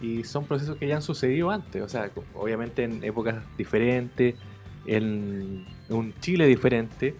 y 0.00 0.24
son 0.24 0.44
procesos 0.44 0.76
que 0.76 0.86
ya 0.86 0.96
han 0.96 1.02
sucedido 1.02 1.50
antes, 1.50 1.82
o 1.82 1.88
sea, 1.88 2.10
obviamente 2.34 2.84
en 2.84 3.02
épocas 3.04 3.36
diferentes, 3.56 4.34
en 4.86 5.64
un 5.88 6.14
Chile 6.20 6.46
diferente, 6.46 7.14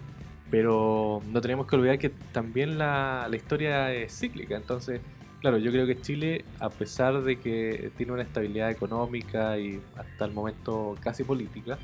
pero 0.51 1.23
no 1.33 1.41
tenemos 1.41 1.67
que 1.67 1.77
olvidar 1.77 1.99
que 1.99 2.11
también 2.11 2.79
la, 2.79 3.27
la 3.29 3.37
historia 3.37 3.93
es 3.93 4.17
cíclica, 4.19 4.57
entonces, 4.57 5.01
claro, 5.41 5.59
yo 5.59 5.71
creo 5.73 5.87
que 5.87 6.01
Chile, 6.01 6.45
a 6.61 6.69
pesar 6.69 7.23
de 7.23 7.41
que 7.41 7.91
tiene 7.97 8.13
una 8.13 8.23
estabilidad 8.23 8.71
económica 8.71 9.59
y 9.59 9.81
hasta 9.97 10.25
el 10.27 10.33
momento 10.33 10.97
casi 11.01 11.25
política, 11.25 11.79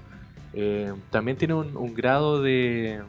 eh, 0.53 0.93
también 1.11 1.37
tiene 1.37 1.55
un, 1.55 1.77
un 1.77 1.95
grado 1.95 2.43
de, 2.43 3.01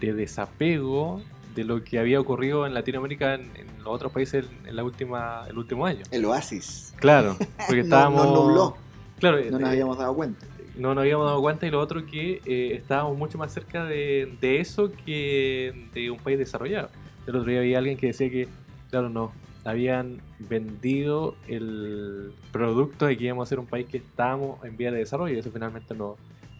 de 0.00 0.12
desapego 0.14 1.22
de 1.56 1.64
lo 1.64 1.82
que 1.82 1.98
había 1.98 2.20
ocurrido 2.20 2.66
en 2.66 2.74
Latinoamérica 2.74 3.34
en, 3.34 3.50
en 3.56 3.66
los 3.78 3.88
otros 3.88 4.12
países 4.12 4.44
en, 4.62 4.68
en 4.68 4.76
la 4.76 4.84
última, 4.84 5.44
el 5.48 5.58
último 5.58 5.84
año. 5.86 6.02
El 6.12 6.24
oasis. 6.26 6.94
Claro, 7.00 7.36
porque 7.66 7.76
No- 7.78 7.82
estábamos... 7.82 8.26
nos 8.28 8.34
nubló, 8.46 8.76
Claro, 9.18 9.38
no 9.50 9.58
nos 9.58 9.68
eh, 9.70 9.72
habíamos 9.72 9.98
dado 9.98 10.14
cuenta. 10.14 10.46
no 10.76 10.94
nos 10.94 11.02
habíamos 11.02 11.26
dado 11.26 11.40
cuenta 11.40 11.66
y 11.66 11.70
lo 11.70 11.80
otro 11.80 12.04
que 12.06 12.42
eh, 12.44 12.74
estábamos 12.76 13.16
mucho 13.18 13.38
más 13.38 13.52
cerca 13.52 13.84
de, 13.86 14.36
de 14.40 14.60
eso 14.60 14.92
que 15.06 15.88
de 15.94 16.10
un 16.10 16.18
país 16.18 16.38
desarrollado. 16.38 16.90
El 17.26 17.34
otro 17.36 17.50
día 17.50 17.60
había 17.60 17.78
alguien 17.78 17.96
que 17.96 18.08
decía 18.08 18.28
que, 18.30 18.46
claro, 18.90 19.08
no, 19.08 19.32
habían 19.64 20.20
vendido 20.38 21.34
el 21.48 22.32
producto 22.52 23.06
de 23.06 23.16
que 23.16 23.24
íbamos 23.24 23.48
a 23.48 23.50
ser 23.50 23.58
un 23.58 23.66
país 23.66 23.86
que 23.86 23.96
estábamos 23.96 24.62
en 24.64 24.76
vía 24.76 24.90
de 24.92 24.98
desarrollo 24.98 25.34
y 25.34 25.38
eso 25.38 25.50
finalmente 25.50 25.94
no, 25.94 26.16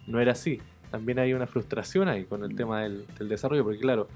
no 0.07 0.19
era 0.19 0.31
así. 0.33 0.59
También 0.91 1.19
hay 1.19 1.33
una 1.33 1.47
frustración 1.47 2.07
ahí 2.07 2.23
con 2.25 2.43
el 2.43 2.55
tema 2.55 2.81
del, 2.81 3.05
del 3.19 3.29
desarrollo, 3.29 3.63
porque 3.63 3.79
claro, 3.79 4.07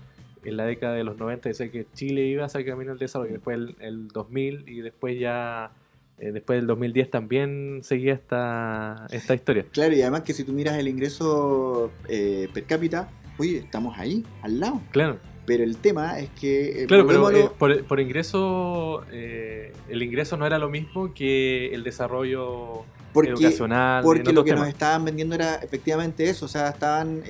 en 0.43 0.57
la 0.57 0.65
década 0.65 0.93
de 0.93 1.03
los 1.03 1.17
90 1.17 1.49
decía 1.49 1.69
que 1.71 1.85
Chile 1.93 2.25
iba 2.25 2.45
hacia 2.45 2.59
el 2.59 2.65
camino 2.65 2.91
del 2.91 2.99
desarrollo, 2.99 3.33
después 3.33 3.57
el, 3.57 3.75
el 3.79 4.07
2000 4.07 4.65
y 4.67 4.81
después 4.81 5.19
ya, 5.19 5.71
eh, 6.17 6.31
después 6.31 6.57
del 6.59 6.67
2010 6.67 7.09
también 7.11 7.79
seguía 7.83 8.13
esta, 8.13 9.07
esta 9.11 9.35
historia. 9.35 9.65
Claro, 9.71 9.93
y 9.93 10.01
además 10.01 10.21
que 10.21 10.33
si 10.33 10.43
tú 10.43 10.53
miras 10.53 10.77
el 10.77 10.87
ingreso 10.87 11.91
eh, 12.07 12.49
per 12.53 12.63
cápita, 12.65 13.09
oye, 13.37 13.57
estamos 13.57 13.97
ahí, 13.97 14.25
al 14.41 14.59
lado. 14.59 14.81
Claro, 14.91 15.19
Pero 15.45 15.63
el 15.63 15.77
tema 15.77 16.19
es 16.19 16.29
que. 16.31 16.83
eh, 16.83 16.85
claro 16.87 17.05
pero 17.05 17.31
eh, 17.31 17.49
por, 17.57 17.83
por 17.85 17.99
ingreso, 17.99 19.03
el 19.11 20.01
ingreso 20.01 20.37
no 20.37 20.47
era 20.47 20.57
lo 20.57 20.69
mismo 20.69 21.13
que 21.13 21.73
el 21.73 21.83
desarrollo 21.83 22.83
porque, 23.13 23.31
educacional. 23.31 24.03
porque 24.03 24.33
lo 24.33 24.43
que 24.43 24.55
nos 24.55 24.67
estaban 24.67 25.05
vendiendo 25.05 25.35
era 25.35 25.55
efectivamente 25.55 26.29
eso, 26.29 26.45
o 26.45 26.49
sea, 26.49 26.69
estaban 26.69 27.21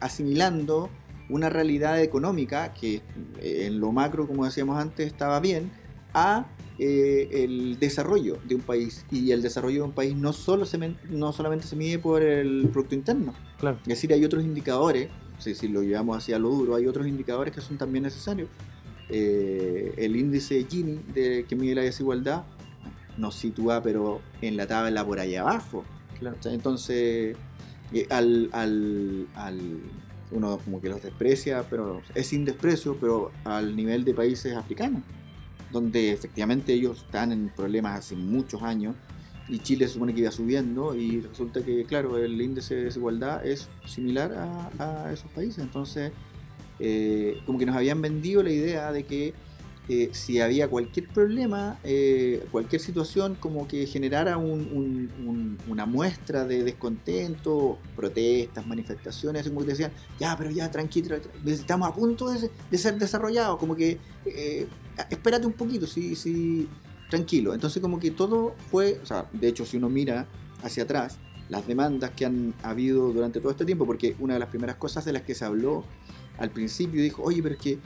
asimilando 0.00 0.90
una 1.28 1.48
realidad 1.50 2.00
económica 2.02 2.72
que 2.72 3.02
eh, 3.40 3.64
en 3.66 3.80
lo 3.80 3.92
macro, 3.92 4.26
como 4.26 4.44
decíamos 4.44 4.78
antes, 4.78 5.06
estaba 5.06 5.40
bien, 5.40 5.70
a 6.14 6.46
eh, 6.78 7.28
el 7.32 7.78
desarrollo 7.78 8.38
de 8.44 8.54
un 8.54 8.60
país. 8.62 9.04
Y 9.10 9.30
el 9.32 9.42
desarrollo 9.42 9.76
de 9.82 9.82
un 9.88 9.92
país 9.92 10.14
no, 10.16 10.32
solo 10.32 10.64
se, 10.66 10.78
no 11.10 11.32
solamente 11.32 11.66
se 11.66 11.76
mide 11.76 11.98
por 11.98 12.22
el 12.22 12.68
Producto 12.72 12.94
Interno, 12.94 13.34
Claro. 13.58 13.78
Es 13.82 13.88
decir, 13.88 14.12
hay 14.12 14.24
otros 14.24 14.44
indicadores, 14.44 15.08
si, 15.38 15.54
si 15.54 15.68
lo 15.68 15.82
llevamos 15.82 16.16
hacia 16.18 16.38
lo 16.38 16.50
duro, 16.50 16.74
hay 16.76 16.86
otros 16.86 17.06
indicadores 17.06 17.54
que 17.54 17.60
son 17.60 17.76
también 17.78 18.04
necesarios. 18.04 18.48
Eh, 19.08 19.94
el 19.98 20.16
índice 20.16 20.66
Gini 20.68 21.00
de, 21.14 21.44
que 21.48 21.54
mide 21.56 21.76
la 21.76 21.82
desigualdad 21.82 22.42
nos 23.16 23.36
sitúa 23.36 23.80
pero 23.82 24.20
en 24.42 24.56
la 24.56 24.66
tabla 24.66 25.04
por 25.06 25.20
allá 25.20 25.42
abajo. 25.42 25.84
Entonces, 26.44 27.36
eh, 27.92 28.06
al, 28.10 28.48
al, 28.52 29.26
al- 29.34 29.80
uno 30.30 30.58
como 30.58 30.80
que 30.80 30.88
los 30.88 31.02
desprecia, 31.02 31.64
pero 31.68 32.02
es 32.14 32.26
sin 32.26 32.44
desprecio, 32.44 32.96
pero 33.00 33.30
al 33.44 33.76
nivel 33.76 34.04
de 34.04 34.14
países 34.14 34.56
africanos, 34.56 35.02
donde 35.72 36.12
efectivamente 36.12 36.72
ellos 36.72 37.02
están 37.04 37.32
en 37.32 37.48
problemas 37.48 37.98
hace 37.98 38.16
muchos 38.16 38.62
años 38.62 38.94
y 39.48 39.58
Chile 39.60 39.86
se 39.86 39.94
supone 39.94 40.14
que 40.14 40.20
iba 40.20 40.30
subiendo 40.30 40.94
y 40.94 41.20
resulta 41.20 41.62
que, 41.62 41.84
claro, 41.84 42.18
el 42.18 42.40
índice 42.40 42.74
de 42.74 42.84
desigualdad 42.84 43.46
es 43.46 43.68
similar 43.86 44.32
a, 44.78 45.10
esos 45.12 45.30
países. 45.30 45.58
Entonces, 45.58 46.12
eh, 46.80 47.40
como 47.46 47.58
que 47.58 47.66
nos 47.66 47.76
habían 47.76 48.02
vendido 48.02 48.42
la 48.42 48.50
idea 48.50 48.92
de 48.92 49.04
que 49.04 49.34
si 50.12 50.40
había 50.40 50.66
cualquier 50.68 51.08
problema, 51.08 51.78
eh, 51.84 52.44
cualquier 52.50 52.80
situación 52.82 53.36
como 53.38 53.68
que 53.68 53.86
generara 53.86 54.36
un- 54.36 54.68
un- 54.72 55.10
un- 55.26 55.58
una 55.68 55.86
muestra 55.86 56.44
de 56.44 56.64
descontento, 56.64 57.78
protestas, 57.94 58.66
manifestaciones, 58.66 59.46
como 59.48 59.60
que 59.60 59.66
decían, 59.68 59.92
ya, 60.18 60.36
pero 60.36 60.50
ya, 60.50 60.70
tranquilo, 60.70 61.16
estamos 61.46 61.88
a 61.88 61.94
punto 61.94 62.28
de, 62.30 62.50
de 62.70 62.78
ser 62.78 62.98
desarrollados, 62.98 63.58
como 63.58 63.76
que 63.76 63.98
eh, 64.24 64.66
espérate 65.10 65.46
un 65.46 65.52
poquito, 65.52 65.86
sí, 65.86 66.16
sí, 66.16 66.68
tranquilo. 67.08 67.54
Entonces 67.54 67.80
como 67.80 68.00
que 68.00 68.10
todo 68.10 68.54
fue, 68.70 68.98
o 69.02 69.06
sea, 69.06 69.28
de 69.32 69.48
hecho 69.48 69.64
si 69.64 69.76
uno 69.76 69.88
mira 69.88 70.26
hacia 70.62 70.82
atrás, 70.82 71.18
las 71.48 71.64
demandas 71.66 72.10
que 72.10 72.26
han 72.26 72.54
habido 72.64 73.12
durante 73.12 73.38
todo 73.40 73.52
este 73.52 73.64
tiempo, 73.64 73.86
porque 73.86 74.16
una 74.18 74.34
de 74.34 74.40
las 74.40 74.48
primeras 74.48 74.76
cosas 74.76 75.04
de 75.04 75.12
las 75.12 75.22
que 75.22 75.32
se 75.36 75.44
habló 75.44 75.84
al 76.38 76.50
principio 76.50 77.00
dijo, 77.00 77.22
oye, 77.22 77.40
pero 77.42 77.54
es 77.54 77.60
que 77.60 77.78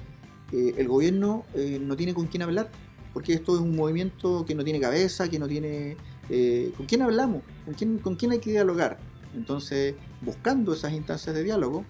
eh, 0.52 0.74
el 0.78 0.88
gobierno 0.88 1.44
eh, 1.54 1.78
no 1.80 1.96
tiene 1.96 2.14
con 2.14 2.26
quién 2.26 2.42
hablar, 2.42 2.70
porque 3.12 3.34
esto 3.34 3.54
es 3.54 3.60
un 3.60 3.76
movimiento 3.76 4.44
que 4.44 4.54
no 4.54 4.64
tiene 4.64 4.80
cabeza, 4.80 5.28
que 5.28 5.38
no 5.38 5.48
tiene... 5.48 5.96
eh, 6.28 6.72
¿Con 6.76 6.86
quién 6.86 7.02
hablamos? 7.02 7.42
¿Con 7.64 7.74
quién, 7.74 7.98
¿Con 7.98 8.16
quién 8.16 8.32
hay 8.32 8.38
que 8.38 8.50
dialogar? 8.50 8.98
Entonces, 9.34 9.94
buscando 10.20 10.72
esas 10.72 10.92
instancias 10.92 11.34
de 11.34 11.44
diálogo, 11.44 11.84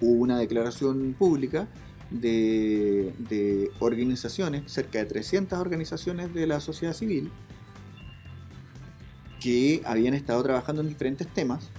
hubo 0.00 0.22
una 0.22 0.38
declaración 0.38 1.14
pública 1.18 1.68
de, 2.10 3.70
organizaciones, 3.78 4.70
cerca 4.70 4.98
de 4.98 5.06
300 5.06 5.58
organizaciones 5.58 6.32
de 6.34 6.46
la 6.46 6.60
sociedad 6.60 6.94
civil, 6.94 7.30
que 9.40 9.82
habían 9.84 10.14
estado 10.14 10.42
trabajando 10.42 10.82
en 10.82 10.88
diferentes 10.88 11.26
temas. 11.28 11.70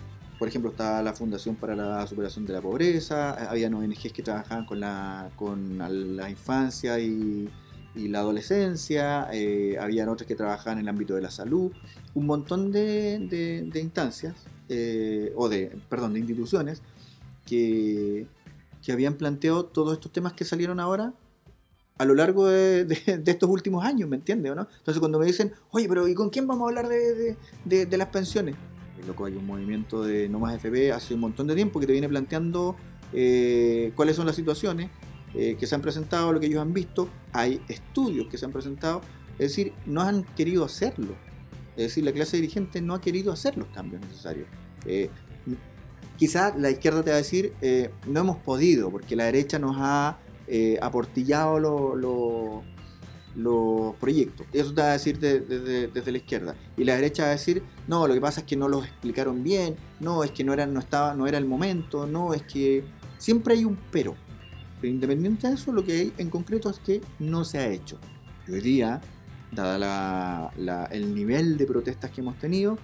Por 0.43 0.49
ejemplo, 0.49 0.71
estaba 0.71 1.01
la 1.01 1.13
Fundación 1.13 1.55
para 1.55 1.73
la 1.73 2.05
Superación 2.05 2.45
de 2.45 2.51
la 2.51 2.59
Pobreza, 2.59 3.49
había 3.49 3.69
ONGs 3.69 4.11
que 4.11 4.21
trabajaban 4.21 4.65
con 4.65 4.81
la, 4.81 5.31
con 5.37 5.77
la 6.17 6.29
infancia 6.29 6.99
y, 6.99 7.49
la 7.95 8.19
adolescencia, 8.19 9.29
eh, 9.31 9.77
habían 9.79 10.09
otras 10.09 10.27
que 10.27 10.35
trabajaban 10.35 10.79
en 10.79 10.83
el 10.83 10.89
ámbito 10.89 11.15
de 11.15 11.21
la 11.21 11.31
salud, 11.31 11.71
un 12.13 12.25
montón 12.25 12.73
de, 12.73 13.71
instancias, 13.75 14.35
eh, 14.67 15.31
o 15.37 15.47
de, 15.47 15.77
perdón, 15.87 16.11
de 16.11 16.19
instituciones 16.19 16.81
que, 17.45 18.27
que 18.83 18.91
habían 18.91 19.13
planteado 19.13 19.63
todos 19.63 19.93
estos 19.93 20.11
temas 20.11 20.33
que 20.33 20.43
salieron 20.43 20.81
ahora 20.81 21.13
a 21.97 22.03
lo 22.03 22.15
largo 22.15 22.47
de, 22.47 22.83
de- 22.83 23.23
estos 23.31 23.49
últimos 23.49 23.85
años, 23.85 24.09
¿me 24.09 24.17
entiendes? 24.17 24.53
¿no? 24.53 24.67
Entonces 24.79 24.99
cuando 24.99 25.19
me 25.19 25.25
dicen, 25.25 25.53
oye, 25.71 25.87
pero 25.87 26.05
¿y 26.05 26.13
con 26.13 26.29
quién 26.29 26.47
vamos 26.47 26.65
a 26.65 26.67
hablar 26.67 26.89
de 26.89 27.97
las 27.97 28.07
pensiones? 28.09 28.57
Loco, 29.07 29.25
hay 29.25 29.35
un 29.35 29.45
movimiento 29.45 30.03
de 30.03 30.29
No 30.29 30.39
Más 30.39 30.55
FP 30.55 30.91
hace 30.91 31.13
un 31.13 31.19
montón 31.19 31.47
de 31.47 31.55
tiempo 31.55 31.79
que 31.79 31.85
te 31.87 31.91
viene 31.91 32.07
planteando 32.07 32.75
eh, 33.11 33.91
cuáles 33.95 34.15
son 34.15 34.25
las 34.25 34.35
situaciones 34.35 34.89
eh, 35.33 35.55
que 35.59 35.67
se 35.67 35.75
han 35.75 35.81
presentado, 35.81 36.31
lo 36.31 36.39
que 36.39 36.45
ellos 36.45 36.61
han 36.61 36.73
visto, 36.73 37.09
hay 37.31 37.61
estudios 37.67 38.27
que 38.27 38.37
se 38.37 38.45
han 38.45 38.51
presentado, 38.51 39.01
es 39.33 39.49
decir, 39.49 39.73
no 39.85 40.01
han 40.01 40.23
querido 40.23 40.63
hacerlo. 40.63 41.15
Es 41.75 41.85
decir, 41.87 42.03
la 42.03 42.11
clase 42.11 42.37
dirigente 42.37 42.81
no 42.81 42.93
ha 42.93 43.01
querido 43.01 43.31
hacer 43.33 43.57
los 43.57 43.67
cambios 43.69 44.01
necesarios. 44.03 44.47
Eh, 44.85 45.09
quizá 46.17 46.55
la 46.55 46.69
izquierda 46.69 47.03
te 47.03 47.09
va 47.09 47.15
a 47.15 47.19
decir, 47.19 47.53
no 48.07 48.19
hemos 48.19 48.37
podido, 48.37 48.91
porque 48.91 49.15
la 49.15 49.25
derecha 49.25 49.57
nos 49.57 49.75
ha 49.79 50.19
aportillado 50.81 51.59
lo- 51.59 51.95
lo- 51.95 52.63
los 53.35 53.95
proyectos. 53.95 54.45
Eso 54.53 54.73
te 54.73 54.81
va 54.81 54.89
a 54.89 54.93
decir 54.93 55.19
de- 55.19 55.39
desde, 55.39 55.87
desde 55.87 56.11
la 56.11 56.17
izquierda. 56.17 56.55
Y 56.77 56.83
la 56.83 56.95
derecha 56.95 57.23
va 57.23 57.29
a 57.29 57.31
decir, 57.33 57.63
no, 57.87 58.07
lo 58.07 58.13
que 58.13 58.21
pasa 58.21 58.41
es 58.41 58.45
que 58.45 58.55
no 58.55 58.67
los 58.67 58.85
explicaron 58.85 59.43
bien, 59.43 59.75
no, 59.99 60.23
es 60.23 60.31
que 60.31 60.43
no 60.43 60.53
era, 60.53 60.65
no 60.67 60.79
estaba, 60.79 61.13
no 61.15 61.25
era 61.27 61.37
el 61.37 61.45
momento, 61.45 62.05
no, 62.05 62.33
es 62.33 62.43
que 62.43 62.83
siempre 63.17 63.55
hay 63.55 63.65
un 63.65 63.77
pero. 63.91 64.15
Pero 64.81 64.93
independiente 64.93 65.47
de 65.47 65.53
eso, 65.55 65.71
lo 65.71 65.83
que 65.83 65.93
hay 65.93 66.13
en 66.17 66.29
concreto 66.29 66.69
es 66.69 66.79
que 66.79 67.01
no 67.19 67.43
se 67.45 67.57
ha 67.59 67.67
hecho. 67.67 67.97
Hoy 68.51 68.59
día, 68.61 69.01
dada 69.51 69.77
la- 69.77 70.51
la- 70.57 70.85
el 70.85 71.15
nivel 71.15 71.57
de 71.57 71.65
protestas 71.65 72.11
que 72.11 72.21
hemos 72.21 72.37
tenido, 72.37 72.77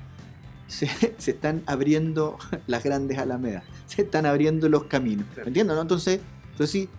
se, 0.67 0.87
se 1.17 1.31
están 1.31 1.61
abriendo 1.65 2.37
las 2.67 2.83
grandes 2.83 3.17
alamedas, 3.17 3.63
se 3.85 4.01
están 4.03 4.25
abriendo 4.25 4.69
los 4.69 4.85
caminos. 4.85 5.25
¿Me 5.37 5.43
entiendes? 5.43 5.75
no? 5.75 5.81
Entonces, 5.81 6.21
entonces 6.51 6.69
sí, 6.71 6.89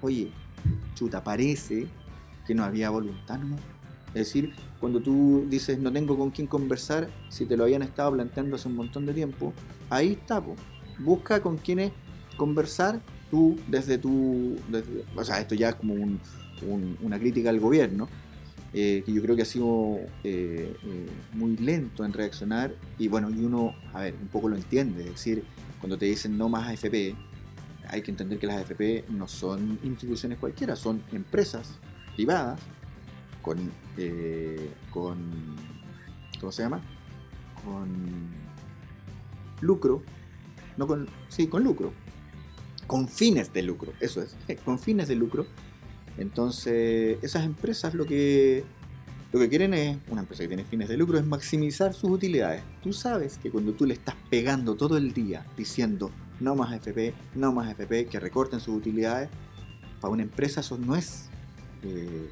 oye, 0.00 0.30
chuta, 0.94 1.22
parece 1.24 1.86
que 2.48 2.54
no 2.56 2.64
había 2.64 2.90
voluntad, 2.90 3.38
¿no? 3.38 3.54
Es 4.08 4.26
decir, 4.26 4.54
cuando 4.80 5.00
tú 5.00 5.44
dices 5.48 5.78
no 5.78 5.92
tengo 5.92 6.16
con 6.16 6.30
quién 6.30 6.46
conversar, 6.48 7.08
si 7.28 7.44
te 7.44 7.56
lo 7.56 7.64
habían 7.64 7.82
estado 7.82 8.10
planteando 8.12 8.56
hace 8.56 8.66
un 8.68 8.74
montón 8.76 9.04
de 9.06 9.12
tiempo, 9.12 9.52
ahí 9.90 10.12
está, 10.12 10.42
busca 10.98 11.40
con 11.40 11.58
quiénes 11.58 11.92
conversar 12.38 13.00
tú 13.30 13.56
desde 13.68 13.98
tu... 13.98 14.56
o 15.14 15.24
sea, 15.24 15.38
esto 15.40 15.54
ya 15.54 15.68
es 15.68 15.74
como 15.76 15.94
un- 15.94 16.18
una 17.02 17.18
crítica 17.18 17.50
al 17.50 17.60
gobierno, 17.60 18.08
eh, 18.72 19.02
que 19.04 19.12
yo 19.12 19.22
creo 19.22 19.36
que 19.36 19.42
ha 19.42 19.44
sido 19.46 19.98
eh, 20.24 20.74
eh, 20.82 21.06
muy 21.34 21.56
lento 21.56 22.04
en 22.04 22.12
reaccionar. 22.12 22.74
Y 22.98 23.08
bueno, 23.08 23.30
y 23.30 23.44
uno, 23.44 23.74
a 23.92 24.00
ver, 24.00 24.14
un 24.20 24.28
poco 24.28 24.48
lo 24.48 24.56
entiende, 24.56 25.04
es 25.04 25.10
decir, 25.12 25.44
cuando 25.80 25.96
te 25.98 26.06
dicen 26.06 26.36
no 26.38 26.48
más 26.48 26.66
AFP, 26.68 27.14
hay 27.90 28.02
que 28.02 28.10
entender 28.10 28.38
que 28.38 28.46
las 28.46 28.56
AFP 28.56 29.04
no 29.10 29.28
son 29.28 29.78
instituciones 29.84 30.38
cualquiera, 30.38 30.74
son 30.76 31.02
empresas 31.12 31.78
privadas 32.18 32.58
con, 33.42 33.70
eh, 33.96 34.72
con 34.90 35.54
¿cómo 36.40 36.50
se 36.50 36.64
llama? 36.64 36.80
Con 37.64 38.26
lucro, 39.60 40.02
no 40.76 40.88
con, 40.88 41.08
sí, 41.28 41.46
con 41.46 41.62
lucro, 41.62 41.92
con 42.88 43.06
fines 43.06 43.52
de 43.52 43.62
lucro, 43.62 43.92
eso 44.00 44.20
es, 44.20 44.36
con 44.64 44.80
fines 44.80 45.06
de 45.06 45.14
lucro. 45.14 45.46
Entonces, 46.16 47.18
esas 47.22 47.44
empresas 47.44 47.94
lo 47.94 48.04
que 48.04 48.64
lo 49.30 49.38
que 49.38 49.48
quieren 49.48 49.72
es, 49.72 49.96
una 50.08 50.22
empresa 50.22 50.42
que 50.42 50.48
tiene 50.48 50.64
fines 50.64 50.88
de 50.88 50.96
lucro, 50.96 51.18
es 51.18 51.24
maximizar 51.24 51.94
sus 51.94 52.10
utilidades. 52.10 52.64
Tú 52.82 52.92
sabes 52.92 53.38
que 53.38 53.52
cuando 53.52 53.74
tú 53.74 53.86
le 53.86 53.94
estás 53.94 54.16
pegando 54.28 54.74
todo 54.74 54.96
el 54.96 55.12
día 55.12 55.46
diciendo 55.56 56.10
no 56.40 56.56
más 56.56 56.72
FP, 56.72 57.14
no 57.36 57.52
más 57.52 57.70
FP, 57.70 58.06
que 58.06 58.18
recorten 58.18 58.58
sus 58.58 58.74
utilidades, 58.74 59.28
para 60.00 60.12
una 60.12 60.24
empresa 60.24 60.60
eso 60.62 60.78
no 60.78 60.96
es, 60.96 61.28
eh, 61.82 62.30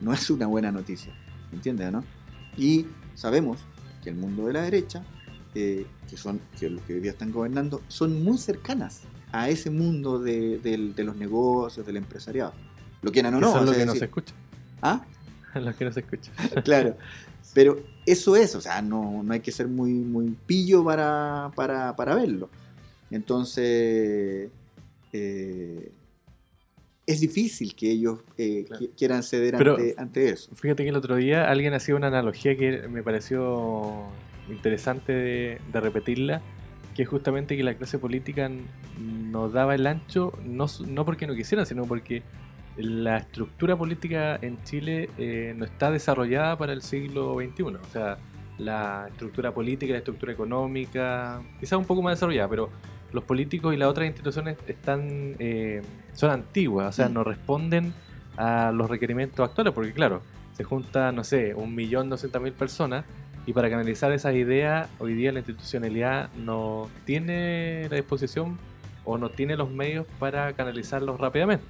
no 0.00 0.12
es 0.12 0.30
una 0.30 0.46
buena 0.46 0.72
noticia. 0.72 1.12
¿Entiendes, 1.52 1.90
no? 1.92 2.04
Y 2.56 2.86
sabemos 3.14 3.58
que 4.02 4.10
el 4.10 4.16
mundo 4.16 4.46
de 4.46 4.52
la 4.52 4.62
derecha, 4.62 5.04
eh, 5.54 5.86
que 6.08 6.16
son 6.16 6.40
que 6.58 6.70
los 6.70 6.82
que 6.82 6.94
hoy 6.94 7.00
día 7.00 7.12
están 7.12 7.32
gobernando, 7.32 7.82
son 7.88 8.22
muy 8.22 8.38
cercanas 8.38 9.02
a 9.32 9.48
ese 9.48 9.70
mundo 9.70 10.18
de, 10.18 10.60
los 10.96 11.16
negocios, 11.16 11.86
del 11.86 11.96
empresariado. 11.96 12.52
Lo 13.02 13.12
quieran 13.12 13.34
o 13.34 13.40
no. 13.40 13.48
Eso 13.48 13.56
es 13.56 13.62
o 13.62 13.66
lo 13.66 13.72
sea, 13.72 13.80
que 13.80 13.86
no 13.86 13.94
se 13.94 14.04
escucha. 14.04 14.34
¿Ah? 14.82 15.04
lo 15.54 15.76
que 15.76 15.84
no 15.84 15.92
se 15.92 16.00
escucha. 16.00 16.32
claro. 16.64 16.96
Pero 17.54 17.80
eso 18.04 18.36
es, 18.36 18.54
o 18.54 18.60
sea, 18.60 18.82
no, 18.82 19.22
no 19.22 19.32
hay 19.32 19.40
que 19.40 19.52
ser 19.52 19.68
muy, 19.68 19.92
muy 19.92 20.36
pillo 20.46 20.84
para, 20.84 21.50
para, 21.54 21.96
para 21.96 22.14
verlo. 22.14 22.50
Entonces, 23.10 24.50
eh, 25.12 25.92
es 27.08 27.20
difícil 27.20 27.74
que 27.74 27.90
ellos 27.90 28.20
eh, 28.36 28.64
Claro. 28.68 28.86
quieran 28.96 29.22
ceder 29.22 29.54
Pero- 29.56 29.76
ante, 29.76 29.94
ante 29.98 30.28
eso. 30.30 30.54
Fíjate 30.54 30.84
que 30.84 30.90
el 30.90 30.96
otro 30.96 31.16
día 31.16 31.50
alguien 31.50 31.74
hacía 31.74 31.96
una 31.96 32.06
analogía 32.08 32.56
que 32.56 32.86
me 32.88 33.02
pareció 33.02 34.04
interesante 34.48 35.12
de, 35.12 35.58
de 35.72 35.80
repetirla, 35.80 36.40
que 36.94 37.02
es 37.02 37.08
justamente 37.08 37.56
que 37.56 37.62
la 37.62 37.74
clase 37.74 37.98
política 37.98 38.50
nos 39.00 39.52
daba 39.52 39.74
el 39.74 39.86
ancho, 39.86 40.32
no, 40.44 40.66
no 40.86 41.04
porque 41.04 41.26
no 41.26 41.34
quisieran, 41.34 41.66
sino 41.66 41.84
porque 41.86 42.22
la 42.76 43.18
estructura 43.18 43.76
política 43.76 44.38
en 44.40 44.62
Chile 44.64 45.10
eh, 45.18 45.54
no 45.56 45.64
está 45.64 45.90
desarrollada 45.90 46.56
para 46.58 46.72
el 46.72 46.82
siglo 46.82 47.34
XXI. 47.34 47.62
O 47.62 47.78
sea, 47.92 48.18
la 48.58 49.06
estructura 49.10 49.52
política, 49.52 49.92
la 49.92 49.98
estructura 49.98 50.32
económica, 50.32 51.40
quizás 51.60 51.78
un 51.78 51.84
poco 51.86 52.02
más 52.02 52.14
desarrollada, 52.16 52.48
pero 52.48 52.70
los 53.12 53.24
políticos 53.24 53.74
y 53.74 53.76
las 53.76 53.88
otras 53.88 54.06
instituciones 54.06 54.56
están 54.66 55.34
eh, 55.38 55.82
son 56.12 56.30
antiguas, 56.30 56.88
o 56.88 56.92
sea, 56.92 57.08
Mm. 57.08 57.14
no 57.14 57.24
responden 57.24 57.94
a 58.36 58.70
los 58.72 58.88
requerimientos 58.90 59.48
actuales, 59.48 59.72
porque 59.72 59.92
claro, 59.92 60.22
se 60.52 60.64
juntan, 60.64 61.14
no 61.16 61.24
sé, 61.24 61.54
un 61.54 61.74
millón 61.74 62.08
doscientas 62.10 62.42
mil 62.42 62.52
personas 62.52 63.04
y 63.46 63.52
para 63.52 63.70
canalizar 63.70 64.12
esas 64.12 64.34
ideas, 64.34 64.88
hoy 64.98 65.14
día 65.14 65.32
la 65.32 65.38
institucionalidad 65.38 66.28
no 66.34 66.88
tiene 67.04 67.86
la 67.88 67.96
disposición 67.96 68.58
o 69.04 69.16
no 69.16 69.30
tiene 69.30 69.56
los 69.56 69.70
medios 69.70 70.06
para 70.18 70.52
canalizarlos 70.52 71.18
rápidamente. 71.18 71.64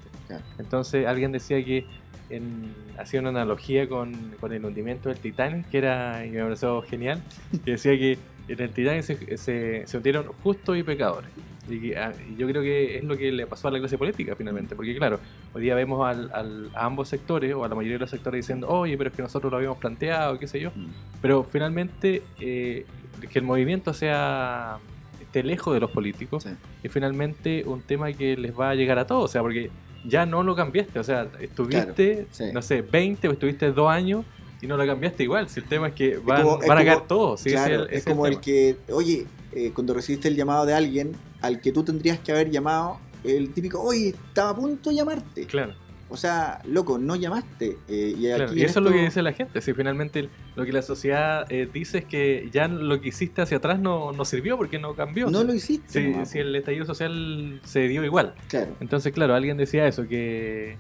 Entonces 0.59 1.07
alguien 1.07 1.31
decía 1.33 1.65
que 1.65 1.87
en- 2.31 2.75
hacía 2.99 3.21
una 3.21 3.31
analogía 3.31 3.89
con, 3.89 4.13
con 4.41 4.53
el 4.53 4.65
hundimiento 4.65 5.09
del 5.09 5.19
Titanic, 5.19 5.69
que 5.71 5.79
era, 5.79 6.25
y 6.27 6.31
me 6.31 6.43
pareció 6.43 6.83
genial, 6.83 7.23
que 7.65 7.73
decía 7.73 7.97
que 7.99 8.19
en 8.49 8.61
el 8.61 8.71
Titanic 8.71 9.03
se, 9.03 9.37
se, 9.37 9.87
se 9.87 9.97
hundieron 9.97 10.27
justos 10.43 10.77
y 10.77 10.83
pecadores. 10.83 11.31
Y, 11.71 11.81
que, 11.81 11.99
ah, 11.99 12.13
y 12.27 12.35
yo 12.37 12.49
creo 12.49 12.63
que 12.63 12.97
es 12.97 13.05
lo 13.05 13.15
que 13.15 13.31
le 13.31 13.47
pasó 13.47 13.69
a 13.69 13.71
la 13.71 13.79
clase 13.79 13.99
política 13.99 14.35
finalmente, 14.35 14.75
porque 14.75 14.97
claro, 14.97 15.21
hoy 15.53 15.61
día 15.63 15.75
vemos 15.75 16.07
al- 16.09 16.31
al- 16.33 16.71
a 16.75 16.87
ambos 16.87 17.09
sectores, 17.09 17.55
o 17.55 17.63
a 17.63 17.69
la 17.69 17.75
mayoría 17.75 17.97
de 17.97 18.01
los 18.01 18.11
sectores 18.11 18.39
diciendo, 18.47 18.69
oye, 18.69 18.97
pero 18.97 19.11
es 19.11 19.17
que 19.17 19.21
nosotros 19.23 19.51
lo 19.51 19.59
habíamos 19.59 19.77
planteado, 19.77 20.39
qué 20.39 20.47
sé 20.49 20.61
yo, 20.61 20.71
Mm. 20.75 20.87
pero 21.21 21.45
finalmente 21.45 22.23
eh, 22.41 22.87
que 23.31 23.39
el 23.39 23.45
movimiento 23.45 23.93
sea 23.93 24.79
esté 25.21 25.43
lejos 25.43 25.75
de 25.75 25.81
los 25.81 25.91
políticos 25.91 26.45
Sí. 26.45 26.51
es 26.83 26.91
finalmente 26.91 27.65
un 27.67 27.83
tema 27.83 28.11
que 28.15 28.35
les 28.39 28.59
va 28.59 28.71
a 28.71 28.75
llegar 28.75 28.99
a 28.99 29.07
todos, 29.07 29.25
o 29.25 29.29
sea, 29.29 29.43
porque 29.43 29.71
ya 30.05 30.27
no 30.27 30.43
lo 30.43 30.55
cambiaste, 30.57 30.99
o 30.99 31.05
sea, 31.05 31.31
estuviste, 31.41 32.27
sí. 32.31 32.45
no 32.53 32.63
sé, 32.63 32.83
20 32.83 33.29
o 33.29 33.33
estuviste 33.33 33.73
dos 33.73 33.91
años 33.91 34.25
y 34.61 34.67
no 34.67 34.77
lo 34.77 34.87
cambiaste 34.87 35.23
igual, 35.23 35.49
si 35.49 35.61
el 35.61 35.67
tema 35.67 35.89
es 35.89 35.95
que 35.95 36.19
van, 36.19 36.43
como- 36.43 36.59
van 36.67 36.79
a 36.79 36.85
caer 36.85 37.01
todos, 37.07 37.41
sí, 37.41 37.51
el- 37.51 37.89
es 37.91 38.05
como 38.05 38.27
el 38.27 38.41
que, 38.41 38.77
oye, 38.93 39.27
eh, 39.53 39.71
cuando 39.75 39.95
recibiste 39.95 40.29
el 40.29 40.37
llamado 40.37 40.67
de 40.67 40.75
alguien 40.75 41.13
al 41.41 41.61
que 41.61 41.73
tú 41.73 41.85
tendrías 41.85 42.19
que 42.19 42.33
haber 42.33 42.51
llamado, 42.51 42.99
el 43.25 43.53
típico, 43.53 43.81
oye, 43.81 44.09
estaba 44.11 44.51
a 44.51 44.57
punto 44.57 44.91
de 44.91 44.97
llamarte. 44.97 45.47
Claro, 45.47 45.75
O 46.11 46.17
sea, 46.17 46.61
loco, 46.65 46.97
no 46.99 47.17
llamaste. 47.17 47.77
eh, 47.89 48.15
y, 48.17 48.25
claro, 48.27 48.45
aquí 48.47 48.61
y 48.61 48.63
eso 48.65 48.79
es 48.81 48.85
lo 48.87 48.91
que 48.93 49.03
dice 49.03 49.21
la 49.23 49.33
gente, 49.33 49.61
si 49.61 49.75
finalmente 49.75 50.29
lo 50.57 50.65
que 50.65 50.73
la 50.73 50.81
sociedad 50.83 51.45
eh, 51.51 51.69
dice 51.73 51.99
es 51.99 52.05
que 52.07 52.49
ya 52.53 52.67
lo 52.69 53.01
que 53.01 53.09
hiciste 53.11 53.43
hacia 53.43 53.59
atrás 53.59 53.79
no, 53.79 54.13
no 54.13 54.25
sirvió 54.25 54.57
porque 54.57 54.79
no 54.79 54.95
cambió. 54.95 55.31
No 55.31 55.45
lo 55.45 55.53
hiciste. 55.55 56.25
si, 56.25 56.39
el 56.39 56.55
estallido 56.57 56.87
social 56.87 57.61
se 57.65 57.89
dio 57.89 58.05
igual. 58.05 58.35
Claro. 58.49 58.75
Entonces, 58.81 59.13
claro, 59.13 59.35
alguien 59.35 59.57
decía 59.59 59.87
eso, 59.87 60.09
que 60.09 60.77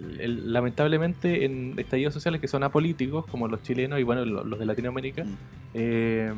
el- 0.00 0.20
el- 0.20 0.52
lamentablemente 0.52 1.44
en 1.44 1.74
estallidos 1.78 2.14
sociales 2.14 2.40
que 2.40 2.48
son 2.48 2.62
apolíticos, 2.64 3.26
como 3.26 3.48
los 3.48 3.62
chilenos 3.62 4.00
y 4.00 4.02
bueno, 4.04 4.24
lo- 4.24 4.42
los 4.44 4.58
de 4.58 4.64
Latinoamérica, 4.66 5.24
Mm. 5.24 5.36
eh, 5.74 6.32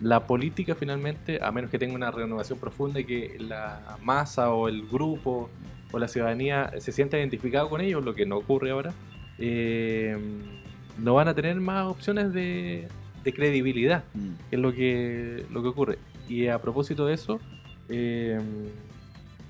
la 0.00 0.26
política 0.26 0.74
finalmente, 0.74 1.38
a 1.42 1.52
menos 1.52 1.70
que 1.70 1.78
tenga 1.78 1.94
una 1.94 2.10
renovación 2.10 2.58
profunda 2.58 2.98
y 3.00 3.04
que 3.04 3.36
la 3.38 3.96
masa 4.02 4.52
o 4.52 4.68
el 4.68 4.86
grupo 4.88 5.48
o 5.94 5.98
la 5.98 6.08
ciudadanía 6.08 6.72
se 6.78 6.90
sienta 6.92 7.16
identificado 7.18 7.68
con 7.68 7.80
ellos, 7.80 8.04
lo 8.04 8.14
que 8.14 8.26
no 8.26 8.36
ocurre 8.36 8.70
ahora, 8.70 8.92
eh, 9.38 10.16
no 10.98 11.14
van 11.14 11.28
a 11.28 11.34
tener 11.34 11.56
más 11.60 11.86
opciones 11.86 12.32
de, 12.32 12.88
de 13.22 13.32
credibilidad 13.32 14.04
Mm. 14.14 14.28
que 14.50 14.56
es 14.56 14.62
lo 14.62 14.72
que, 14.72 15.44
lo 15.50 15.62
que 15.62 15.68
ocurre. 15.68 15.98
Y 16.28 16.48
a 16.48 16.58
propósito 16.60 17.06
de 17.06 17.14
eso, 17.14 17.38
eh, 17.88 18.40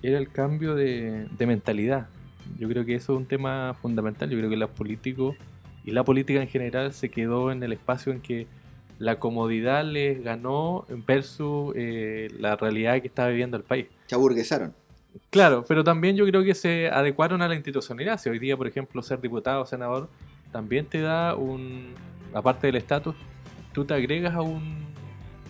era 0.03 0.19
el 0.19 0.29
cambio 0.31 0.75
de, 0.75 1.27
de 1.39 1.47
mentalidad. 1.47 2.09
Yo 2.59 2.69
creo 2.69 2.85
que 2.85 2.95
eso 2.95 3.15
es 3.15 3.19
un 3.19 3.27
tema 3.27 3.75
fundamental. 3.81 4.29
Yo 4.29 4.37
creo 4.39 4.51
que 4.51 4.57
los 4.57 4.71
políticos 4.71 5.35
y 5.85 5.93
la 5.93 6.05
política 6.05 6.43
en 6.43 6.49
general 6.49 6.93
se 6.93 7.09
quedó 7.09 7.51
en 7.53 7.63
el 7.63 7.73
espacio 7.73 8.13
en 8.13 8.21
que 8.21 8.47
la 8.99 9.19
comodidad 9.19 9.85
les 9.85 10.23
ganó 10.23 10.87
versus 11.07 11.73
eh, 11.75 12.29
la 12.39 12.57
realidad 12.57 13.01
que 13.01 13.09
está 13.09 13.27
viviendo 13.29 13.57
el 13.57 13.63
país. 13.65 13.87
Se 14.07 14.15
aburguesaron. 14.15 14.75
Claro, 15.31 15.65
pero 15.67 15.85
también 15.85 16.17
yo 16.17 16.27
creo 16.27 16.43
que 16.43 16.55
se 16.55 16.89
adecuaron 16.89 17.43
a 17.43 17.49
la 17.49 17.55
institucionalidad. 17.55 18.19
Si 18.19 18.29
hoy 18.29 18.39
día, 18.39 18.57
por 18.57 18.67
ejemplo, 18.67 19.03
ser 19.03 19.21
diputado 19.21 19.63
o 19.63 19.67
senador 19.67 20.09
también 20.53 20.87
te 20.87 21.01
da 21.01 21.35
un, 21.35 21.95
aparte 22.33 22.67
del 22.69 22.77
estatus, 22.77 23.15
tú 23.73 23.85
te 23.85 23.95
agregas 23.95 24.35
a 24.35 24.41
un, 24.43 24.85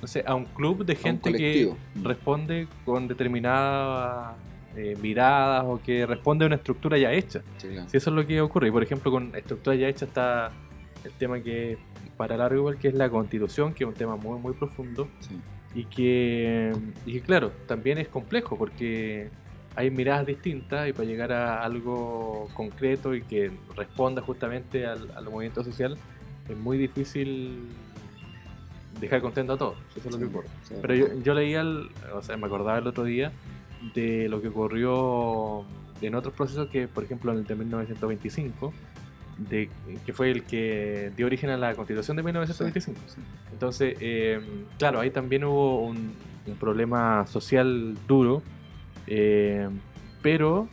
no 0.00 0.08
sé, 0.08 0.24
a 0.26 0.34
un 0.34 0.44
club 0.46 0.84
de 0.84 0.94
gente 0.96 1.32
que. 1.32 1.72
Mm. 1.94 2.04
responde 2.04 2.68
con 2.84 3.06
determinadas 3.08 4.34
eh, 4.76 4.96
miradas 5.00 5.64
o 5.66 5.80
que 5.82 6.04
responde 6.06 6.44
a 6.44 6.46
una 6.46 6.56
estructura 6.56 6.98
ya 6.98 7.12
hecha. 7.12 7.42
Sí, 7.58 7.68
claro. 7.68 7.88
Si 7.88 7.96
eso 7.96 8.10
es 8.10 8.16
lo 8.16 8.26
que 8.26 8.40
ocurre. 8.40 8.68
Y 8.68 8.70
por 8.70 8.82
ejemplo, 8.82 9.10
con 9.10 9.34
estructura 9.34 9.76
ya 9.76 9.88
hecha 9.88 10.06
está 10.06 10.50
el 11.04 11.12
tema 11.12 11.40
que 11.40 11.78
para 12.16 12.36
largo 12.36 12.58
igual 12.58 12.78
que 12.78 12.88
es 12.88 12.94
la 12.94 13.08
constitución, 13.10 13.74
que 13.74 13.84
es 13.84 13.88
un 13.88 13.94
tema 13.94 14.16
muy 14.16 14.38
muy 14.38 14.52
profundo 14.54 15.08
Sí. 15.20 15.38
y 15.74 15.84
que, 15.84 16.72
y 17.06 17.12
que, 17.14 17.20
claro, 17.20 17.50
también 17.66 17.98
es 17.98 18.08
complejo 18.08 18.56
porque 18.56 19.28
hay 19.76 19.90
miradas 19.90 20.26
distintas 20.26 20.88
y 20.88 20.92
para 20.92 21.04
llegar 21.06 21.32
a 21.32 21.62
algo 21.62 22.48
concreto 22.54 23.14
y 23.14 23.22
que 23.22 23.50
responda 23.76 24.22
justamente 24.22 24.86
al, 24.86 25.10
al 25.16 25.24
movimiento 25.24 25.64
social 25.64 25.96
es 26.48 26.56
muy 26.56 26.78
difícil 26.78 27.58
dejar 29.00 29.20
contento 29.20 29.54
a 29.54 29.56
todos. 29.58 29.76
Eso 29.96 30.08
es 30.08 30.12
lo 30.14 30.18
que 30.18 30.24
ocurre. 30.26 30.46
Sí. 30.62 30.74
Pero 30.80 30.94
yo, 30.94 31.06
yo 31.22 31.34
leía, 31.34 31.60
el- 31.62 31.88
o 32.14 32.22
sea, 32.22 32.36
me 32.36 32.46
acordaba 32.46 32.78
el 32.78 32.86
otro 32.86 33.04
día 33.04 33.32
de 33.94 34.28
lo 34.28 34.40
que 34.40 34.48
ocurrió 34.48 35.64
en 36.00 36.14
otros 36.14 36.34
procesos 36.34 36.68
que, 36.68 36.86
por 36.88 37.04
ejemplo, 37.04 37.32
en 37.32 37.38
el 37.38 37.44
de 37.46 37.54
1925, 37.56 38.72
de, 39.38 39.68
que 40.06 40.12
fue 40.12 40.30
el 40.30 40.44
que 40.44 41.10
dio 41.16 41.26
origen 41.26 41.50
a 41.50 41.56
la 41.56 41.74
constitución 41.74 42.16
de 42.16 42.22
1925. 42.22 42.98
Sí. 43.06 43.20
Entonces, 43.52 43.96
eh, 44.00 44.40
claro, 44.78 45.00
ahí 45.00 45.10
también 45.10 45.44
hubo 45.44 45.80
un, 45.84 46.12
un 46.46 46.54
problema 46.56 47.26
social 47.26 47.96
duro, 48.06 48.42
eh, 49.06 49.68
pero 50.22 50.68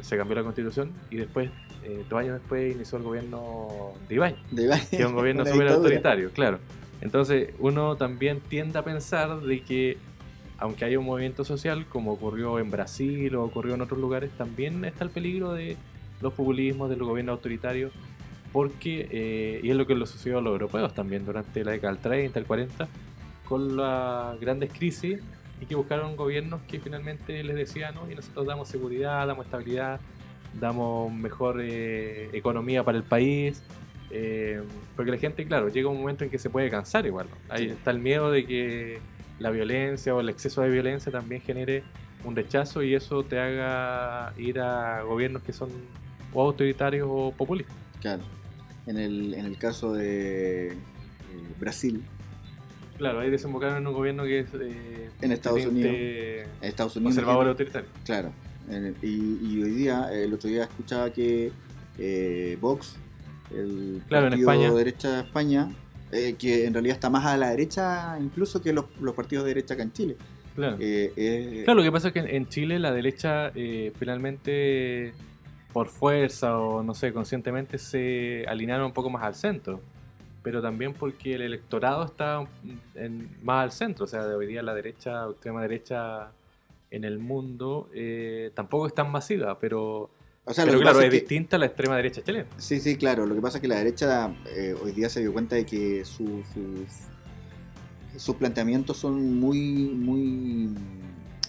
se 0.00 0.16
cambió 0.16 0.36
la 0.36 0.42
constitución 0.42 0.92
y 1.10 1.16
después, 1.16 1.50
eh, 1.84 2.04
dos 2.08 2.18
años 2.18 2.34
después, 2.40 2.74
inició 2.74 2.98
el 2.98 3.04
gobierno 3.04 3.92
de 4.08 4.14
Ibañez, 4.14 4.88
que 4.90 4.96
es 4.96 5.04
un 5.04 5.14
gobierno 5.14 5.44
súper 5.44 5.68
autoritario, 5.68 6.30
claro. 6.30 6.58
Entonces, 7.00 7.50
uno 7.58 7.96
también 7.96 8.40
tiende 8.40 8.78
a 8.78 8.82
pensar 8.82 9.40
de 9.40 9.60
que, 9.62 9.98
aunque 10.58 10.84
haya 10.84 10.98
un 10.98 11.04
movimiento 11.04 11.44
social, 11.44 11.86
como 11.86 12.12
ocurrió 12.12 12.58
en 12.58 12.70
Brasil 12.70 13.34
o 13.36 13.44
ocurrió 13.44 13.74
en 13.74 13.82
otros 13.82 14.00
lugares, 14.00 14.30
también 14.32 14.84
está 14.84 15.04
el 15.04 15.10
peligro 15.10 15.52
de 15.52 15.76
los 16.20 16.32
populismos, 16.32 16.90
de 16.90 16.96
los 16.96 17.06
gobiernos 17.06 17.34
autoritarios, 17.34 17.92
porque, 18.52 19.08
eh, 19.12 19.60
y 19.62 19.70
es 19.70 19.76
lo 19.76 19.86
que 19.86 19.94
lo 19.94 20.06
sucedió 20.06 20.38
a 20.38 20.40
los 20.40 20.52
europeos 20.52 20.94
también 20.94 21.24
durante 21.24 21.62
la 21.62 21.72
década 21.72 21.92
del 21.92 22.02
30, 22.02 22.38
el 22.40 22.46
40, 22.46 22.88
con 23.44 23.76
las 23.76 24.40
grandes 24.40 24.72
crisis 24.72 25.20
y 25.60 25.66
que 25.66 25.74
buscaron 25.74 26.16
gobiernos 26.16 26.60
que 26.68 26.78
finalmente 26.80 27.42
les 27.42 27.56
decían, 27.56 27.94
no, 27.94 28.10
y 28.10 28.14
nosotros 28.14 28.46
damos 28.46 28.68
seguridad, 28.68 29.26
damos 29.26 29.46
estabilidad, 29.46 30.00
damos 30.58 31.12
mejor 31.12 31.60
eh, 31.60 32.30
economía 32.32 32.84
para 32.84 32.96
el 32.98 33.04
país, 33.04 33.62
eh, 34.10 34.62
porque 34.96 35.10
la 35.10 35.18
gente, 35.18 35.44
claro, 35.46 35.68
llega 35.68 35.88
un 35.88 35.98
momento 35.98 36.24
en 36.24 36.30
que 36.30 36.38
se 36.38 36.48
puede 36.48 36.70
cansar 36.70 37.04
igual. 37.06 37.26
¿no? 37.30 37.54
Ahí 37.54 37.64
Sí. 37.66 37.70
está 37.70 37.90
el 37.90 37.98
miedo 37.98 38.30
de 38.30 38.46
que 38.46 38.98
la 39.38 39.50
violencia 39.50 40.14
o 40.14 40.20
el 40.20 40.28
exceso 40.28 40.62
de 40.62 40.70
violencia 40.70 41.12
también 41.12 41.40
genere 41.42 41.82
un 42.24 42.34
rechazo 42.34 42.82
y 42.82 42.94
eso 42.94 43.22
te 43.24 43.38
haga 43.38 44.32
ir 44.38 44.58
a 44.60 45.02
gobiernos 45.02 45.42
que 45.42 45.52
son 45.52 45.70
o 46.32 46.42
autoritarios 46.42 47.06
o 47.10 47.32
populistas. 47.36 47.76
Claro. 48.00 48.22
En 48.86 48.96
el, 48.98 49.34
en 49.34 49.44
el 49.44 49.58
caso 49.58 49.92
de 49.92 50.68
eh, 50.68 50.76
Brasil, 51.60 52.02
Claro, 52.98 53.20
ahí 53.20 53.30
desembocaron 53.30 53.78
en 53.78 53.86
un 53.86 53.94
gobierno 53.94 54.24
que 54.24 54.40
es 54.40 54.48
eh, 54.60 55.08
En 55.22 55.32
Estados 55.32 55.60
teniente 55.62 56.42
en 56.42 56.48
Estados 56.62 56.96
Unidos. 56.96 57.14
conservador 57.14 57.44
que- 57.44 57.50
autoritario. 57.50 57.88
Claro. 58.04 58.32
En 58.70 58.94
y, 59.02 59.06
y 59.56 59.62
hoy 59.62 59.70
día, 59.70 60.08
el 60.12 60.34
otro 60.34 60.50
día 60.50 60.64
escuchaba 60.64 61.10
que 61.10 61.50
eh, 61.98 62.58
Vox, 62.60 62.96
el 63.50 64.02
Claro, 64.08 64.26
en 64.26 64.30
partido 64.32 64.50
España. 64.50 64.70
de 64.70 64.76
derecha 64.78 65.10
de 65.16 65.20
España, 65.22 65.72
eh, 66.12 66.34
que 66.38 66.66
en 66.66 66.74
realidad 66.74 66.94
está 66.96 67.08
más 67.08 67.24
a 67.24 67.36
la 67.36 67.50
derecha 67.50 68.18
incluso 68.20 68.60
que 68.62 68.72
los, 68.72 68.84
los 69.00 69.14
partidos 69.14 69.44
de 69.44 69.50
derecha 69.54 69.74
acá 69.74 69.84
en 69.84 69.92
Chile. 69.92 70.16
Claro. 70.54 70.76
Eh, 70.80 71.12
eh, 71.16 71.62
Claro, 71.64 71.78
lo 71.78 71.84
que 71.84 71.92
pasa 71.92 72.08
es 72.08 72.14
que 72.14 72.20
en- 72.20 72.28
en 72.34 72.48
Chile 72.48 72.78
la 72.80 72.92
derecha 72.92 73.52
eh, 73.54 73.92
finalmente, 73.98 75.12
por 75.72 75.86
fuerza 75.88 76.58
o 76.58 76.82
no 76.82 76.94
sé, 76.94 77.12
conscientemente 77.12 77.78
se 77.78 78.44
alinearon 78.48 78.86
un 78.86 78.92
poco 78.92 79.08
más 79.08 79.22
al 79.22 79.34
centro. 79.36 79.80
Pero 80.42 80.62
también 80.62 80.94
porque 80.94 81.34
el 81.34 81.42
electorado 81.42 82.04
está 82.04 82.46
en- 82.94 83.28
más 83.42 83.64
al 83.64 83.72
centro. 83.72 84.04
O 84.04 84.08
sea, 84.08 84.24
de 84.24 84.34
hoy 84.34 84.46
día 84.46 84.62
la 84.62 84.74
derecha, 84.74 85.26
extrema 85.30 85.62
derecha 85.62 86.30
en 86.90 87.04
el 87.04 87.18
mundo 87.18 87.88
eh, 87.92 88.50
tampoco 88.54 88.86
es 88.86 88.94
tan 88.94 89.10
masiva, 89.12 89.58
pero, 89.58 90.08
o 90.44 90.54
sea, 90.54 90.64
pero 90.64 90.80
claro, 90.80 91.00
es 91.00 91.10
que- 91.10 91.16
distinta 91.20 91.56
a 91.56 91.58
la 91.58 91.66
extrema 91.66 91.96
derecha 91.96 92.22
chilena. 92.22 92.46
Sí, 92.56 92.80
sí, 92.80 92.96
claro. 92.96 93.26
Lo 93.26 93.34
que 93.34 93.40
pasa 93.42 93.58
es 93.58 93.62
que 93.62 93.68
la 93.68 93.76
derecha 93.76 94.34
eh, 94.46 94.74
hoy 94.82 94.92
día 94.92 95.08
se 95.10 95.20
dio 95.20 95.32
cuenta 95.32 95.56
de 95.56 95.66
que 95.66 96.04
su- 96.04 96.42
sus, 96.54 98.22
sus 98.22 98.36
planteamientos 98.36 98.96
son 98.96 99.38
muy, 99.38 99.58
muy, 99.94 100.70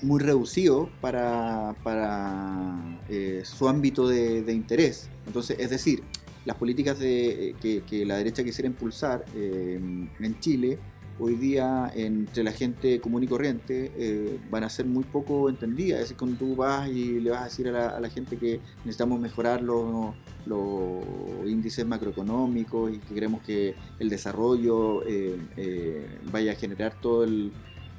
muy 0.01 0.19
reducidos 0.19 0.89
para, 0.99 1.75
para 1.83 2.75
eh, 3.07 3.41
su 3.45 3.69
ámbito 3.69 4.07
de, 4.09 4.41
de 4.43 4.53
interés. 4.53 5.09
Entonces, 5.25 5.57
es 5.59 5.69
decir, 5.69 6.03
las 6.45 6.57
políticas 6.57 6.99
de, 6.99 7.55
que, 7.61 8.05
la 8.05 8.17
derecha 8.17 8.43
quisiera 8.43 8.67
impulsar 8.67 9.25
eh, 9.35 9.79
en 10.19 10.39
Chile 10.39 10.79
hoy 11.19 11.35
día 11.35 11.91
entre 11.95 12.43
la 12.43 12.51
gente 12.51 13.01
común 13.01 13.23
y 13.23 13.27
corriente 13.27 13.91
eh, 13.97 14.39
van 14.49 14.63
a 14.63 14.69
ser 14.69 14.85
muy 14.85 15.03
poco 15.03 15.49
entendidas. 15.49 15.99
Es 15.99 16.05
decir, 16.05 16.17
cuando 16.17 16.37
tú 16.37 16.55
vas 16.55 16.87
y 16.89 17.19
le 17.19 17.31
vas 17.31 17.41
a 17.41 17.43
decir 17.45 17.67
a 17.67 17.99
la, 17.99 18.09
gente 18.09 18.37
que 18.37 18.61
necesitamos 18.79 19.19
mejorar 19.19 19.61
los, 19.61 20.15
los 20.45 21.03
índices 21.45 21.85
macroeconómicos 21.85 22.93
y 22.93 22.97
que 22.99 23.13
queremos 23.13 23.41
que 23.41 23.75
el 23.99 24.09
desarrollo 24.09 25.03
eh, 25.05 25.37
eh, 25.57 26.07
vaya 26.31 26.53
a 26.53 26.55
generar 26.55 26.99
todo 27.01 27.25
el 27.25 27.51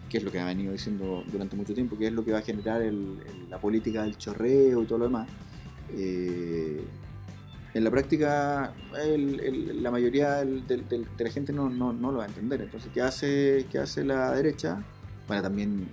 que 0.08 0.18
es 0.18 0.24
lo 0.24 0.32
que 0.32 0.40
ha 0.40 0.44
venido 0.44 0.72
diciendo 0.72 1.22
durante 1.30 1.54
mucho 1.54 1.72
tiempo, 1.72 1.96
que 1.96 2.08
es 2.08 2.12
lo 2.12 2.24
que 2.24 2.32
va 2.32 2.38
a 2.38 2.42
generar 2.42 2.82
el- 2.82 3.18
la 3.48 3.60
política 3.60 4.02
del 4.02 4.16
chorreo 4.16 4.82
y 4.82 4.86
todo 4.86 4.98
lo 4.98 5.04
demás. 5.04 5.28
Eh, 5.92 6.80
en 7.74 7.84
la 7.84 7.90
práctica, 7.90 8.72
el- 9.02 9.40
el- 9.40 9.82
la 9.82 9.90
mayoría 9.90 10.36
del- 10.36 10.66
del- 10.66 10.88
del- 10.88 11.06
de 11.16 11.24
la 11.24 11.30
gente 11.30 11.52
no, 11.52 11.68
no- 11.70 11.92
no 11.92 12.10
lo 12.10 12.18
va 12.18 12.24
a 12.24 12.28
entender. 12.28 12.60
Entonces, 12.62 12.90
¿qué 12.92 13.00
hace, 13.00 13.66
qué 13.70 13.78
hace 13.78 14.04
la 14.04 14.32
derecha? 14.32 14.82
Bueno, 15.28 15.42
también 15.42 15.88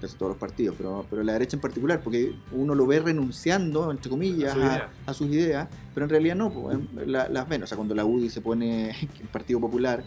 casi 0.00 0.16
todos 0.16 0.30
los 0.30 0.38
partidos, 0.38 0.74
pero, 0.76 1.06
pero 1.08 1.22
la 1.22 1.32
derecha 1.34 1.56
en 1.56 1.60
particular, 1.62 2.02
porque 2.02 2.34
uno 2.52 2.74
lo 2.74 2.86
ve 2.86 2.98
renunciando, 3.00 3.90
entre 3.90 4.10
comillas, 4.10 4.50
A 4.52 4.54
su 4.54 4.60
a, 4.60 4.66
idea. 4.66 4.88
a 5.06 5.14
sus 5.14 5.28
ideas, 5.28 5.68
pero 5.94 6.04
en 6.04 6.10
realidad 6.10 6.34
no, 6.36 6.52
pues, 6.52 6.76
la- 7.06 7.28
las 7.28 7.48
ven. 7.48 7.62
O 7.62 7.66
sea, 7.66 7.76
cuando 7.76 7.94
la 7.94 8.04
UDI 8.04 8.28
se 8.28 8.40
pone 8.42 8.90
el 9.20 9.28
Partido 9.32 9.60
Popular, 9.60 10.02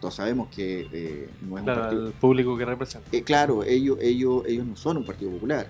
todos 0.00 0.14
sabemos 0.14 0.48
que 0.48 0.88
eh, 0.92 1.28
no 1.42 1.56
es 1.58 1.60
un 1.60 1.66
partido. 1.66 2.06
al 2.06 2.12
público 2.14 2.56
que 2.56 2.64
representa. 2.64 3.08
Eh, 3.12 3.22
claro, 3.22 3.62
ellos, 3.62 3.98
ellos, 4.00 4.42
ellos 4.46 4.66
no 4.66 4.74
son 4.76 4.96
un 4.96 5.04
partido 5.06 5.30
popular, 5.30 5.68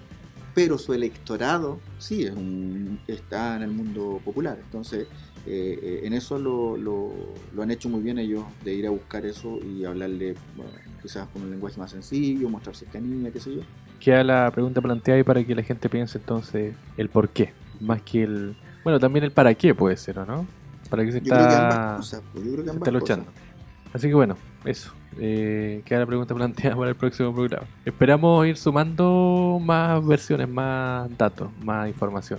pero 0.58 0.76
su 0.76 0.92
electorado 0.92 1.78
sí 2.00 2.24
es 2.24 2.32
un, 2.32 2.98
está 3.06 3.54
en 3.54 3.62
el 3.62 3.70
mundo 3.70 4.20
popular. 4.24 4.58
Entonces, 4.60 5.06
eh, 5.46 5.78
eh, 5.80 6.00
en 6.02 6.14
eso 6.14 6.36
lo, 6.36 6.76
lo- 6.76 7.12
lo 7.54 7.62
han 7.62 7.70
hecho 7.70 7.88
muy 7.88 8.00
bien 8.00 8.18
ellos, 8.18 8.42
de 8.64 8.74
ir 8.74 8.84
a 8.88 8.90
buscar 8.90 9.24
eso 9.24 9.56
y 9.64 9.84
hablarle 9.84 10.34
bueno, 10.56 10.72
quizás 11.00 11.28
con 11.28 11.42
un 11.42 11.50
lenguaje 11.52 11.78
más 11.78 11.92
sencillo, 11.92 12.48
mostrar 12.48 12.74
cercanía, 12.74 13.30
qué 13.30 13.38
sé 13.38 13.54
yo. 13.54 13.60
Queda 14.00 14.24
la 14.24 14.50
pregunta 14.50 14.80
planteada 14.80 15.18
ahí 15.18 15.22
para 15.22 15.44
que 15.44 15.54
la 15.54 15.62
gente 15.62 15.88
piense 15.88 16.18
entonces 16.18 16.74
el 16.96 17.08
por 17.08 17.28
qué. 17.28 17.52
Más 17.78 18.02
que 18.02 18.24
el. 18.24 18.56
Bueno, 18.82 18.98
también 18.98 19.26
el 19.26 19.30
para 19.30 19.54
qué 19.54 19.76
puede 19.76 19.96
ser, 19.96 20.18
¿o 20.18 20.26
no? 20.26 20.44
¿Para 20.90 21.04
qué 21.04 21.12
se 21.12 21.20
Yo 21.20 21.32
creo 21.32 21.48
que 21.48 21.54
ambas 21.54 21.78
está, 21.78 21.96
cosas, 21.98 22.22
pues, 22.32 22.44
yo 22.44 22.50
creo 22.54 22.64
que 22.64 22.70
se 22.70 22.74
ambas 22.74 22.88
está 22.88 22.90
luchando? 22.98 23.26
cosas. 23.26 23.47
Así 23.92 24.08
que 24.08 24.14
bueno, 24.14 24.36
eso. 24.64 24.92
Eh, 25.18 25.82
queda 25.84 26.00
la 26.00 26.06
pregunta 26.06 26.34
planteada 26.34 26.76
para 26.76 26.90
el 26.90 26.96
próximo 26.96 27.34
programa. 27.34 27.66
Esperamos 27.84 28.46
ir 28.46 28.56
sumando 28.56 29.58
más 29.62 30.06
versiones, 30.06 30.48
más 30.48 31.16
datos, 31.16 31.50
más 31.62 31.88
información. 31.88 32.38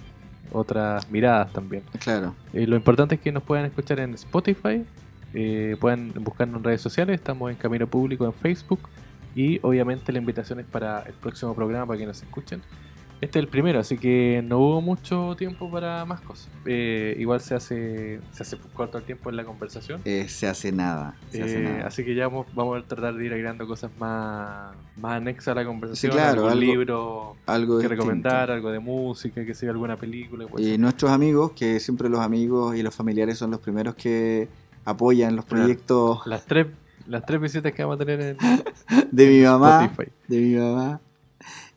Otras 0.52 1.10
miradas 1.12 1.52
también. 1.54 1.84
Claro, 2.00 2.34
Eh, 2.54 2.66
lo 2.66 2.76
importante 2.76 3.16
es 3.16 3.22
que 3.22 3.32
nos 3.32 3.44
puedan 3.44 3.66
escuchar 3.66 4.00
en 4.00 4.16
Spotify, 4.16 4.84
eh, 5.34 5.78
puedan 5.80 6.12
buscarnos 6.16 6.58
en 6.58 6.64
redes 6.64 6.82
sociales, 6.82 7.16
estamos 7.16 7.52
en 7.52 7.58
Camino 7.58 7.86
Público 7.86 8.26
en 8.26 8.34
Facebook 8.34 8.80
y 9.36 9.60
obviamente 9.62 10.12
la 10.12 10.18
invitación 10.18 10.60
es 10.60 10.66
para 10.66 11.04
el 11.04 11.14
próximo 11.14 11.54
programa 11.54 11.86
para 11.86 12.00
que 12.00 12.06
nos 12.08 12.22
escuchen. 12.22 12.62
Este 13.22 13.38
es 13.38 13.44
el 13.44 13.50
primero, 13.50 13.80
así 13.80 13.98
que 13.98 14.42
no 14.48 14.60
hubo 14.60 14.82
mucho 14.82 15.36
tiempo 15.38 15.70
para 15.70 16.06
más 16.06 16.22
cosas. 16.22 16.48
Eh, 16.66 17.18
igual 17.20 17.42
se 17.42 17.54
hace, 17.54 18.22
se 18.32 18.44
hace 18.44 18.58
corto 18.74 18.98
el 18.98 19.04
tiempo 19.04 19.30
en 19.30 19.36
la 19.36 19.44
conversación. 19.44 20.00
eh, 20.06 20.28
se 20.30 20.48
hace 20.48 20.72
nada. 20.72 21.16
Se 21.30 21.44
hace 21.44 21.60
Eh, 21.60 21.64
nada. 21.64 21.88
así 21.88 22.06
que 22.06 22.16
ya 22.16 22.30
vamos, 22.30 22.48
vamos 22.56 22.82
a 22.82 22.88
tratar 22.88 23.16
de 23.16 23.26
ir 23.26 23.32
agregando 23.34 23.68
cosas 23.68 23.92
más, 24.00 24.74
más 24.96 25.14
anexas 25.18 25.50
a 25.50 25.56
la 25.56 25.66
conversación. 25.66 26.14
Sí, 26.14 26.18
claro, 26.18 26.48
algún 26.48 26.52
algo 26.52 26.60
libro 26.62 27.36
Algo 27.46 27.78
que 27.78 27.84
distinto. 27.84 27.90
recomendar, 28.04 28.52
algo 28.52 28.72
de 28.72 28.80
música, 28.80 29.44
que 29.46 29.54
sea 29.54 29.72
alguna 29.72 29.98
película. 29.98 30.48
pues. 30.48 30.66
Y 30.66 30.78
nuestros 30.78 31.12
amigos, 31.12 31.52
que 31.52 31.82
siempre 31.82 32.08
los 32.08 32.22
amigos 32.22 32.78
y 32.78 32.84
los 32.84 32.96
familiares 32.96 33.38
son 33.38 33.52
los 33.52 33.60
primeros 33.60 33.96
que 33.96 34.48
apoyan 34.86 35.36
los 35.36 35.44
proyectos 35.44 36.26
Las 36.26 36.46
tres, 36.46 36.68
las 37.06 37.26
tres 37.26 37.42
visitas 37.42 37.74
que 37.74 37.84
vamos 37.84 38.00
a 38.00 38.06
tener 38.06 38.22
en 38.22 38.38
de 39.12 39.28
mi 39.28 39.42
mamá, 39.44 39.84
Spotify. 39.84 40.12
de 40.30 40.38
mi 40.40 40.56
mamá. 40.56 41.02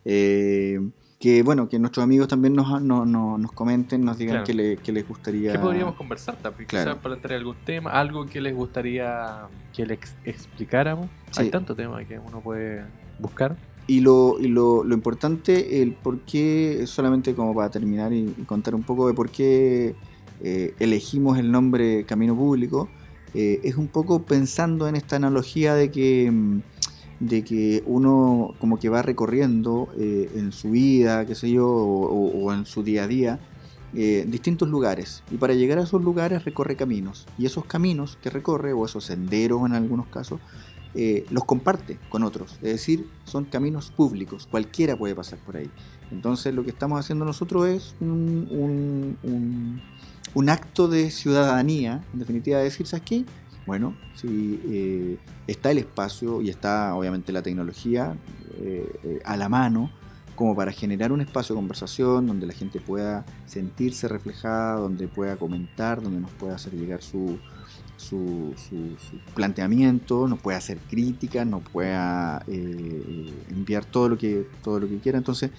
Eh, 0.05 0.79
que 1.23 1.41
bueno, 1.41 1.69
que 1.69 1.79
nuestros 1.79 2.03
amigos 2.03 2.27
también 2.27 2.53
nos, 2.53 2.81
no- 2.81 3.05
no- 3.05 3.37
nos 3.37 3.53
comenten, 3.53 4.03
nos 4.03 4.17
digan 4.17 4.43
Claro. 4.43 4.45
que, 4.45 4.91
le- 4.91 4.93
les 4.99 5.07
gustaría. 5.07 5.53
¿Qué 5.53 5.57
podríamos 5.59 5.95
conversar 5.95 6.35
también? 6.35 6.67
Claro. 6.67 6.91
Quizás 6.91 7.01
para 7.01 7.15
traer 7.15 7.39
algún 7.39 7.55
tema, 7.63 7.91
algo 7.91 8.25
que 8.25 8.41
les 8.41 8.53
gustaría 8.53 9.43
que 9.73 9.85
les 9.85 9.99
ex- 9.99 10.15
explicáramos. 10.25 11.07
Sí. 11.31 11.43
Hay 11.43 11.49
tantos 11.49 11.77
temas 11.77 12.05
que 12.05 12.19
uno 12.19 12.41
puede 12.41 12.83
buscar. 13.19 13.55
Y 13.87 14.01
lo, 14.01 14.35
y 14.37 14.49
lo, 14.49 14.83
lo 14.83 14.93
importante, 14.93 15.81
el 15.81 15.93
por 15.93 16.19
qué, 16.25 16.83
solamente 16.87 17.33
como 17.33 17.55
para 17.55 17.69
terminar 17.69 18.11
y, 18.11 18.35
y 18.37 18.43
contar 18.43 18.75
un 18.75 18.83
poco 18.83 19.07
de 19.07 19.13
por 19.13 19.29
qué 19.29 19.95
eh, 20.41 20.73
elegimos 20.79 21.37
el 21.37 21.49
nombre 21.53 22.03
Camino 22.03 22.35
Público, 22.35 22.89
eh, 23.33 23.61
es 23.63 23.77
un 23.77 23.87
poco 23.87 24.23
pensando 24.23 24.89
en 24.89 24.97
esta 24.97 25.15
analogía 25.15 25.73
de 25.73 25.89
que, 25.89 26.29
mm, 26.29 26.61
de 27.19 27.43
que 27.43 27.83
uno 27.85 28.53
como 28.59 28.77
que 28.79 28.89
va 28.89 29.01
recorriendo 29.01 29.87
eh, 29.97 30.31
en 30.35 30.51
su 30.51 30.71
vida, 30.71 31.25
qué 31.25 31.35
sé 31.35 31.49
yo, 31.51 31.67
o, 31.69 32.53
en 32.53 32.65
su 32.65 32.83
día 32.83 33.03
a 33.03 33.07
día, 33.07 33.39
eh, 33.95 34.25
distintos 34.27 34.67
lugares. 34.69 35.23
Y 35.31 35.37
para 35.37 35.53
llegar 35.53 35.77
a 35.77 35.83
esos 35.83 36.01
lugares 36.03 36.43
recorre 36.43 36.75
caminos. 36.75 37.25
Y 37.37 37.45
esos 37.45 37.65
caminos 37.65 38.17
que 38.21 38.29
recorre, 38.29 38.73
o 38.73 38.85
esos 38.85 39.05
senderos 39.05 39.65
en 39.65 39.73
algunos 39.73 40.07
casos, 40.07 40.39
eh, 40.95 41.25
los 41.31 41.45
comparte 41.45 41.97
con 42.09 42.23
otros. 42.23 42.53
Es 42.61 42.71
decir, 42.73 43.07
son 43.25 43.45
caminos 43.45 43.89
públicos, 43.91 44.47
cualquiera 44.51 44.95
puede 44.95 45.15
pasar 45.15 45.39
por 45.39 45.57
ahí. 45.57 45.69
Entonces 46.11 46.53
lo 46.53 46.63
que 46.63 46.69
estamos 46.69 46.99
haciendo 46.99 47.25
nosotros 47.25 47.67
es 47.67 47.95
un, 47.99 48.47
un- 48.51 49.17
un- 49.23 49.81
un 50.35 50.49
acto 50.49 50.87
de 50.87 51.09
ciudadanía, 51.11 52.03
en 52.13 52.19
definitiva, 52.19 52.57
de 52.59 52.65
decir, 52.65 52.85
¿sabes 52.87 53.05
qué? 53.05 53.23
Bueno, 53.65 53.95
si 54.15 54.59
eh, 54.65 55.17
está 55.47 55.71
el 55.71 55.77
espacio 55.77 56.41
y 56.41 56.49
está 56.49 56.93
obviamente 56.95 57.31
la 57.31 57.41
tecnología 57.41 58.15
eh, 58.59 58.91
eh, 59.03 59.19
a 59.23 59.37
la 59.37 59.47
mano 59.47 59.89
como 60.35 60.55
para 60.55 60.71
generar 60.71 61.11
un 61.11 61.21
espacio 61.21 61.55
de 61.55 61.59
conversación 61.59 62.27
donde 62.27 62.45
la 62.45 62.53
gente 62.53 62.81
pueda 62.81 63.23
sentirse 63.45 64.07
reflejada, 64.07 64.79
donde 64.79 65.07
pueda 65.07 65.37
comentar, 65.37 66.01
donde 66.01 66.19
nos 66.19 66.31
pueda 66.31 66.55
hacer 66.55 66.73
llegar 66.73 67.03
su, 67.03 67.37
su, 67.95 68.53
planteamiento, 69.35 70.27
nos 70.27 70.39
pueda 70.39 70.57
hacer 70.57 70.79
críticas, 70.89 71.45
nos 71.45 71.61
pueda 71.61 72.43
enviar 72.47 73.85
todo 73.85 74.09
lo 74.09 74.17
que, 74.17 74.47
todo 74.63 74.79
lo 74.79 74.89
que 74.89 74.97
quiera. 74.97 75.19
Entonces, 75.19 75.51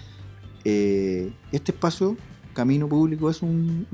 este 0.65 1.71
espacio, 1.71 2.17
Camino 2.53 2.89
Público, 2.89 3.31
es 3.31 3.43
un, 3.43 3.87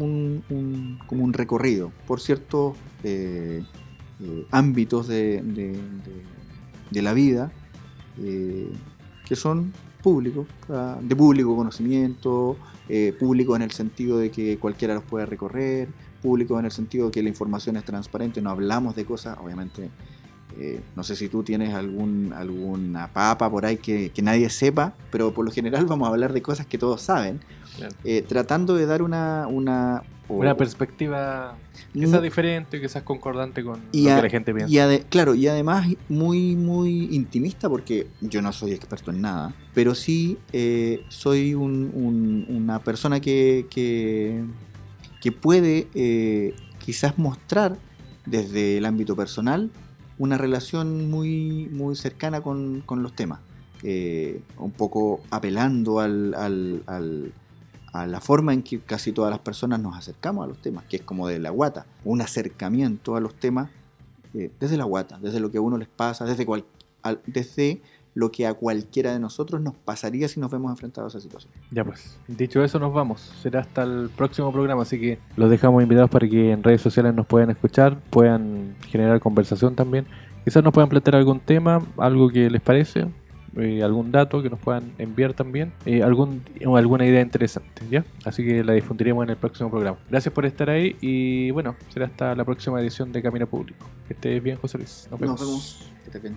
como 1.07 1.25
un 1.25 1.33
recorrido 1.35 1.93
por 2.07 2.23
ciertos 2.23 2.75
eh, 3.03 3.63
ámbitos 4.51 5.09
de, 5.09 5.43
de, 6.91 7.03
la 7.03 7.13
vida 7.15 7.53
que 8.17 9.37
son 9.37 9.73
públicos, 10.03 10.47
de 11.01 11.17
público 11.17 11.57
conocimiento, 11.57 12.57
público 13.19 13.57
en 13.57 13.63
el 13.63 13.71
sentido 13.71 14.19
de 14.19 14.31
que 14.31 14.59
cualquiera 14.59 14.95
los 14.95 15.05
puede 15.05 15.27
recorrer, 15.27 15.89
público 16.21 16.59
en 16.59 16.67
el 16.67 16.71
sentido 16.71 17.07
de 17.07 17.13
que 17.13 17.23
la 17.23 17.29
información 17.29 17.77
es 17.77 17.85
transparente, 17.85 18.41
no 18.41 18.51
hablamos 18.51 18.95
de 18.95 19.05
cosas, 19.05 19.39
obviamente, 19.43 19.91
eh, 20.59 20.81
no 20.97 21.03
sé 21.03 21.17
si 21.17 21.29
tú 21.29 21.43
tienes 21.43 21.75
algún, 21.75 22.33
alguna 22.35 23.13
papa 23.13 23.51
por 23.51 23.65
ahí 23.67 23.77
que, 23.77 24.13
nadie 24.23 24.51
sepa, 24.51 24.95
pero 25.11 25.33
por 25.33 25.45
lo 25.45 25.51
general 25.51 25.87
vamos 25.87 26.07
a 26.07 26.11
hablar 26.11 26.33
de 26.33 26.43
cosas 26.43 26.67
que 26.67 26.79
todos 26.79 27.01
saben, 27.03 27.41
eh, 28.05 28.23
tratando 28.27 28.75
de 28.75 28.87
dar 28.87 29.03
una... 29.03 29.47
Una, 29.49 30.03
una 30.39 30.57
perspectiva 30.57 31.57
quizás 31.93 32.23
diferente, 32.23 32.81
quizás 32.81 33.03
concordante 33.03 33.63
con 33.63 33.81
lo 33.81 33.91
que 33.91 34.23
la 34.23 34.31
gente 34.31 34.55
piensa. 34.55 34.95
Y 34.95 34.99
claro, 35.05 35.35
y 35.35 35.49
además 35.49 35.89
muy, 36.09 36.57
muy 36.57 37.09
intimista, 37.15 37.69
porque 37.69 38.07
yo 38.21 38.41
no 38.43 38.53
soy 38.53 38.73
experto 38.73 39.11
en 39.11 39.21
nada, 39.21 39.55
pero 39.75 39.95
sí 39.95 40.39
eh, 40.53 41.05
soy 41.09 41.55
una 41.55 42.79
persona 42.81 43.21
que, 43.21 43.67
que 43.71 44.43
que 45.21 45.33
puede 45.33 45.89
eh, 45.95 46.55
quizás 46.79 47.19
mostrar 47.19 47.77
desde 48.27 48.79
el 48.79 48.87
ámbito 48.87 49.15
personal 49.15 49.71
una 50.19 50.37
relación 50.39 51.11
muy, 51.11 51.69
muy 51.71 51.97
cercana 51.97 52.41
con, 52.41 52.85
los 52.89 53.15
temas, 53.15 53.41
eh, 53.83 54.43
un 54.59 54.71
poco 54.71 55.21
apelando 55.31 56.01
al, 56.01 57.33
a 57.93 58.07
la 58.07 58.21
forma 58.21 58.53
en 58.53 58.63
que 58.63 58.81
casi 58.81 59.13
todas 59.13 59.31
las 59.31 59.41
personas 59.41 59.81
nos 59.81 59.97
acercamos 59.97 60.45
a 60.45 60.49
los 60.49 60.59
temas, 60.59 60.85
que 60.85 60.97
es 60.97 61.03
como 61.03 61.27
de 61.29 61.39
la 61.39 61.51
guata, 61.51 61.87
un 62.05 62.21
acercamiento 62.21 63.17
a 63.17 63.21
los 63.21 63.35
temas 63.35 63.71
eh, 64.35 64.51
desde 64.61 64.77
la 64.77 64.85
guata, 64.85 65.19
desde 65.21 65.41
lo 65.41 65.51
que 65.51 65.59
a 65.59 65.61
uno 65.61 65.77
les 65.77 65.89
pasa, 65.89 66.25
desde, 66.25 66.47
cual, 66.47 66.65
desde 67.27 67.83
lo 68.15 68.31
que 68.31 68.47
a 68.47 68.55
cualquiera 68.55 69.13
de 69.13 69.19
nosotros 69.19 69.61
nos 69.61 69.75
pasaría 69.75 70.29
si 70.29 70.39
nos 70.39 70.51
vemos 70.51 70.71
enfrentados 70.71 71.15
a 71.15 71.19
esa 71.19 71.23
situación. 71.23 71.53
Ya 71.71 71.85
pues, 71.85 72.19
dicho 72.29 72.63
eso 72.63 72.79
nos 72.79 72.93
vamos. 72.93 73.21
Será 73.43 73.61
hasta 73.61 73.83
el 73.83 74.09
próximo 74.17 74.53
programa, 74.53 74.83
así 74.83 75.01
que 75.01 75.19
los 75.37 75.51
dejamos 75.51 75.83
invitados 75.83 76.11
para 76.11 76.29
que 76.29 76.53
en 76.53 76.63
redes 76.63 76.81
sociales 76.81 77.15
nos 77.15 77.27
puedan 77.27 77.51
escuchar, 77.51 77.99
puedan 78.11 78.77
generar 78.89 79.19
conversación 79.21 79.75
también. 79.75 80.07
Quizás 80.45 80.63
nos 80.63 80.73
puedan 80.73 80.89
plantear 80.89 81.17
algún 81.17 81.41
tema, 81.41 81.85
algo 81.99 82.31
que 82.31 82.49
les 82.49 82.63
parece, 82.63 83.07
eh, 83.57 83.83
algún 83.83 84.13
dato 84.13 84.43
que 84.43 84.51
nos 84.51 84.59
puedan 84.61 84.93
enviar 84.99 85.35
también, 85.35 85.73
eh, 85.85 86.03
algún, 86.03 86.43
alguna 86.77 87.05
idea 87.05 87.21
interesante, 87.21 87.83
¿ya? 87.91 88.05
Así 88.25 88.45
que 88.45 88.63
la 88.63 88.73
difundiremos 88.73 89.25
en 89.25 89.31
el 89.31 89.37
próximo 89.37 89.71
programa. 89.71 89.99
Gracias 90.09 90.33
por 90.33 90.47
estar 90.47 90.71
ahí 90.71 90.97
y 91.01 91.51
bueno, 91.51 91.75
será 91.89 92.07
hasta 92.07 92.35
la 92.35 92.45
próxima 92.45 92.81
edición 92.81 93.13
de 93.13 93.23
Camino 93.23 93.47
Público. 93.47 93.87
Que 94.07 94.15
estés 94.15 94.43
bien, 94.43 94.57
José 94.59 94.79
Luis. 94.79 95.09
Nos 95.11 95.21
vemos. 95.21 95.41
Nos 95.41 95.49
vemos. 95.49 95.91
Que 96.05 96.11
te 96.11 96.19
bien. 96.19 96.37